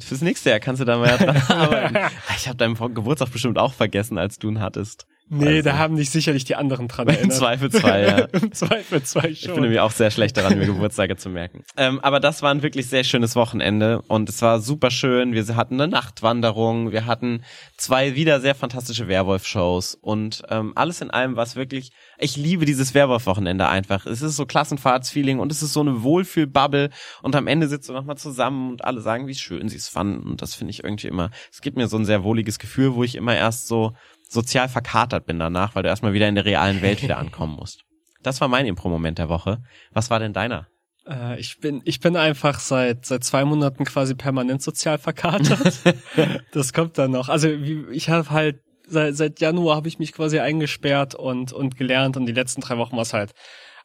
[0.00, 2.14] Fürs nächste Jahr kannst du da mal dran arbeiten.
[2.36, 5.06] Ich habe deinen Geburtstag bestimmt auch vergessen, als du ihn hattest.
[5.28, 7.24] Nee, also, da haben dich sicherlich die anderen dran erinnert.
[7.24, 8.40] Im Zweifelsfall, ja.
[8.40, 9.50] Im Zweifelsfall schon.
[9.50, 11.64] Ich bin nämlich auch sehr schlecht daran, mir Geburtstage zu merken.
[11.76, 15.32] Ähm, aber das war ein wirklich sehr schönes Wochenende und es war super schön.
[15.32, 17.42] Wir hatten eine Nachtwanderung, wir hatten
[17.76, 22.64] zwei wieder sehr fantastische Werwolf-Shows und ähm, alles in allem war es wirklich, ich liebe
[22.64, 24.06] dieses Werwolf-Wochenende einfach.
[24.06, 26.90] Es ist so Klassenfahrtsfeeling und es ist so eine Wohlfühl-Bubble
[27.22, 30.28] und am Ende sitzt du nochmal zusammen und alle sagen, wie schön sie es fanden
[30.28, 33.02] und das finde ich irgendwie immer, es gibt mir so ein sehr wohliges Gefühl, wo
[33.02, 33.94] ich immer erst so
[34.28, 37.82] sozial verkatert bin danach, weil du erstmal wieder in der realen Welt wieder ankommen musst.
[38.22, 39.62] Das war mein Impro-Moment der Woche.
[39.92, 40.66] Was war denn deiner?
[41.08, 45.80] Äh, ich bin, ich bin einfach seit, seit zwei Monaten quasi permanent sozial verkatert.
[46.52, 47.28] das kommt dann noch.
[47.28, 52.16] Also ich habe halt seit, seit Januar habe ich mich quasi eingesperrt und, und gelernt
[52.16, 53.32] und die letzten drei Wochen war es halt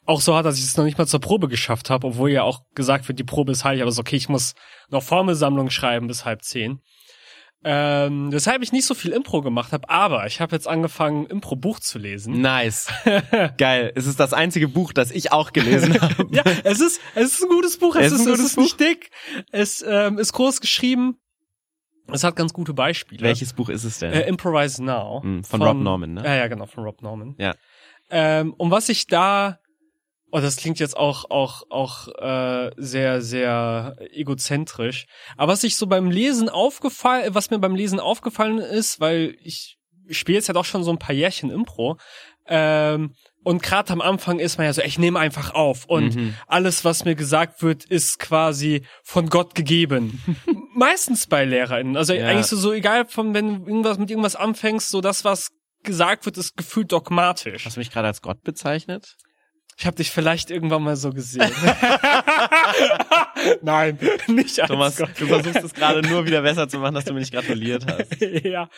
[0.04, 2.42] auch so hart, dass ich es noch nicht mal zur Probe geschafft habe, obwohl ja
[2.42, 4.54] auch gesagt wird, die Probe ist heilig, aber so, okay, ich muss
[4.90, 6.80] noch Formelsammlung schreiben bis halb zehn.
[7.64, 11.78] Ähm, weshalb ich nicht so viel Impro gemacht habe, aber ich habe jetzt angefangen, Impro-Buch
[11.78, 12.40] zu lesen.
[12.40, 12.88] Nice.
[13.56, 13.92] Geil.
[13.94, 16.26] Es ist das einzige Buch, das ich auch gelesen habe.
[16.32, 17.94] ja, es ist, es ist ein gutes Buch.
[17.94, 18.62] Es, es ist, es ist Buch.
[18.62, 19.10] nicht dick.
[19.52, 21.18] Es ähm, ist groß geschrieben.
[22.08, 23.22] Es hat ganz gute Beispiele.
[23.22, 24.12] Welches Buch ist es denn?
[24.12, 25.22] Äh, Improvise Now.
[25.22, 26.24] Hm, von, von, Rob Norman, ne?
[26.24, 27.36] Ja, ja, genau, von Rob Norman.
[27.38, 27.54] Ja.
[28.10, 29.60] Ähm, um was ich da
[30.34, 35.04] Oh, das klingt jetzt auch auch auch äh, sehr sehr egozentrisch.
[35.36, 39.76] Aber was ich so beim Lesen aufgefallen, was mir beim Lesen aufgefallen ist, weil ich
[40.10, 41.98] spiele jetzt ja doch schon so ein paar Jährchen Impro.
[42.46, 43.14] Ähm,
[43.44, 46.34] und gerade am Anfang ist man ja so, ich nehme einfach auf und mhm.
[46.46, 50.22] alles, was mir gesagt wird, ist quasi von Gott gegeben.
[50.74, 51.96] Meistens bei LehrerInnen.
[51.96, 52.26] Also ja.
[52.26, 55.50] eigentlich so, so egal von, wenn du irgendwas mit irgendwas anfängst, so das, was
[55.82, 57.66] gesagt wird, ist gefühlt dogmatisch.
[57.66, 59.16] Hast du mich gerade als Gott bezeichnet?
[59.82, 61.42] Ich habe dich vielleicht irgendwann mal so gesehen.
[63.62, 65.08] Nein, nicht als Thomas, Gott.
[65.18, 68.20] du versuchst es gerade nur wieder besser zu machen, dass du mir nicht gratuliert hast.
[68.44, 68.68] ja.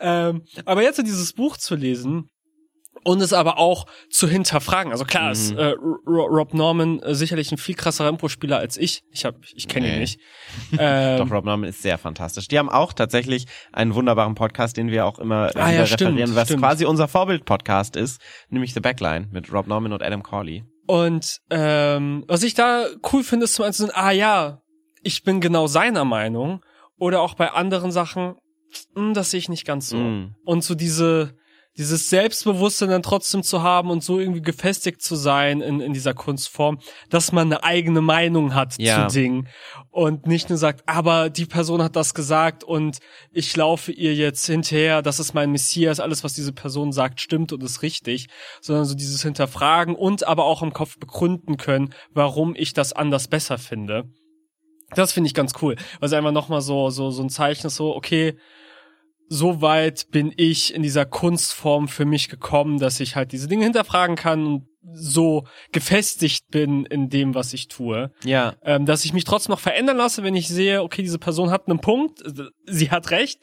[0.00, 2.30] Ähm, aber jetzt so dieses Buch zu lesen,
[3.04, 4.92] und es aber auch zu hinterfragen.
[4.92, 5.32] Also klar, mhm.
[5.32, 5.74] ist äh,
[6.06, 9.02] Rob Norman äh, sicherlich ein viel krasserer Impro-Spieler als ich.
[9.10, 9.94] Ich hab, ich kenne nee.
[9.94, 10.20] ihn nicht.
[10.78, 12.46] Ähm, Doch Rob Norman ist sehr fantastisch.
[12.48, 16.36] Die haben auch tatsächlich einen wunderbaren Podcast, den wir auch immer ah, ja, referieren, stimmt,
[16.36, 16.62] was stimmt.
[16.62, 20.64] quasi unser Vorbild-Podcast ist, nämlich The Backline mit Rob Norman und Adam Corley.
[20.86, 24.62] Und ähm, was ich da cool finde, ist zum einen, ah ja,
[25.02, 26.60] ich bin genau seiner Meinung.
[26.98, 28.34] Oder auch bei anderen Sachen,
[28.94, 29.96] mh, hm, das sehe ich nicht ganz so.
[29.96, 30.34] Mm.
[30.44, 31.36] Und so diese
[31.78, 36.12] dieses Selbstbewusstsein dann trotzdem zu haben und so irgendwie gefestigt zu sein in, in dieser
[36.12, 39.08] Kunstform, dass man eine eigene Meinung hat ja.
[39.08, 39.48] zu Dingen
[39.90, 42.98] und nicht nur sagt, aber die Person hat das gesagt und
[43.32, 47.52] ich laufe ihr jetzt hinterher, das ist mein Messias, alles was diese Person sagt stimmt
[47.52, 48.26] und ist richtig,
[48.60, 53.28] sondern so dieses Hinterfragen und aber auch im Kopf begründen können, warum ich das anders
[53.28, 54.04] besser finde.
[54.94, 57.76] Das finde ich ganz cool, weil es einfach nochmal so, so, so ein Zeichen ist,
[57.76, 58.36] so, okay,
[59.28, 63.64] so weit bin ich in dieser Kunstform für mich gekommen, dass ich halt diese Dinge
[63.64, 68.10] hinterfragen kann und so gefestigt bin in dem, was ich tue.
[68.24, 68.54] Ja.
[68.62, 71.68] Ähm, dass ich mich trotzdem noch verändern lasse, wenn ich sehe, okay, diese Person hat
[71.68, 72.22] einen Punkt,
[72.64, 73.40] sie hat recht.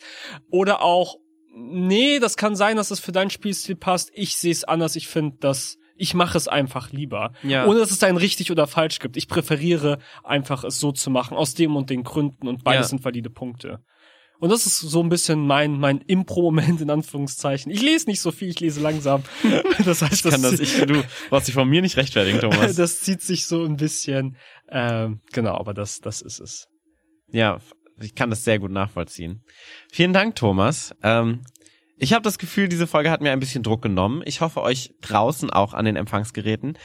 [0.49, 1.17] Oder auch,
[1.55, 4.09] nee, das kann sein, dass es für dein Spielstil passt.
[4.13, 7.31] Ich sehe es anders, ich finde das ich mache es einfach lieber.
[7.43, 7.65] Ja.
[7.65, 9.15] Ohne dass es ein richtig oder falsch gibt.
[9.17, 12.89] Ich präferiere einfach es so zu machen, aus dem und den Gründen und beides ja.
[12.89, 13.79] sind valide Punkte.
[14.39, 17.71] Und das ist so ein bisschen mein, mein Impro-Moment in Anführungszeichen.
[17.71, 19.23] Ich lese nicht so viel, ich lese langsam.
[19.85, 22.75] Das heißt, ich kann das, ich, du brauchst dich von mir nicht rechtfertigen, Thomas.
[22.77, 24.37] Das zieht sich so ein bisschen,
[24.69, 26.67] ähm, genau, aber das, das ist es.
[27.31, 27.59] Ja,
[28.01, 29.43] ich kann das sehr gut nachvollziehen.
[29.91, 30.95] Vielen Dank, Thomas.
[31.03, 31.41] Ähm,
[31.97, 34.21] ich habe das Gefühl, diese Folge hat mir ein bisschen Druck genommen.
[34.25, 36.77] Ich hoffe euch draußen auch an den Empfangsgeräten.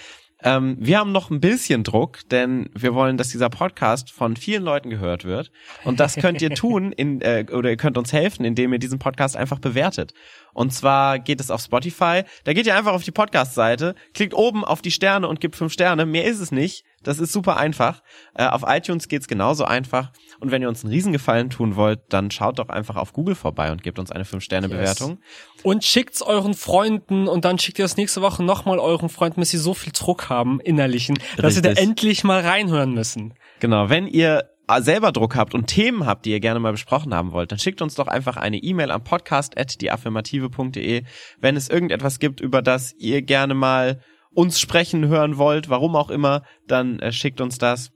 [0.43, 4.63] Ähm, wir haben noch ein bisschen Druck, denn wir wollen, dass dieser Podcast von vielen
[4.63, 5.51] Leuten gehört wird.
[5.85, 8.99] Und das könnt ihr tun, in, äh, oder ihr könnt uns helfen, indem ihr diesen
[8.99, 10.15] Podcast einfach bewertet.
[10.53, 12.23] Und zwar geht es auf Spotify.
[12.45, 15.73] Da geht ihr einfach auf die Podcast-Seite, klickt oben auf die Sterne und gibt fünf
[15.73, 16.07] Sterne.
[16.07, 16.85] Mehr ist es nicht.
[17.03, 18.03] Das ist super einfach.
[18.35, 20.13] Äh, auf iTunes geht's genauso einfach.
[20.39, 23.73] Und wenn ihr uns einen Riesengefallen tun wollt, dann schaut doch einfach auf Google vorbei
[23.73, 25.11] und gebt uns eine 5-Sterne-Bewertung.
[25.11, 25.65] Yes.
[25.65, 29.51] Und schickt's euren Freunden und dann schickt ihr das nächste Woche nochmal euren Freunden, bis
[29.51, 33.35] sie so viel Druck haben, innerlichen, dass sie da endlich mal reinhören müssen.
[33.61, 37.33] Genau, wenn ihr selber Druck habt und Themen habt, die ihr gerne mal besprochen haben
[37.33, 41.03] wollt, dann schickt uns doch einfach eine E-Mail am podcast.deaffirmative.de,
[41.41, 44.01] wenn es irgendetwas gibt, über das ihr gerne mal
[44.35, 47.91] uns sprechen hören wollt, warum auch immer, dann äh, schickt uns das.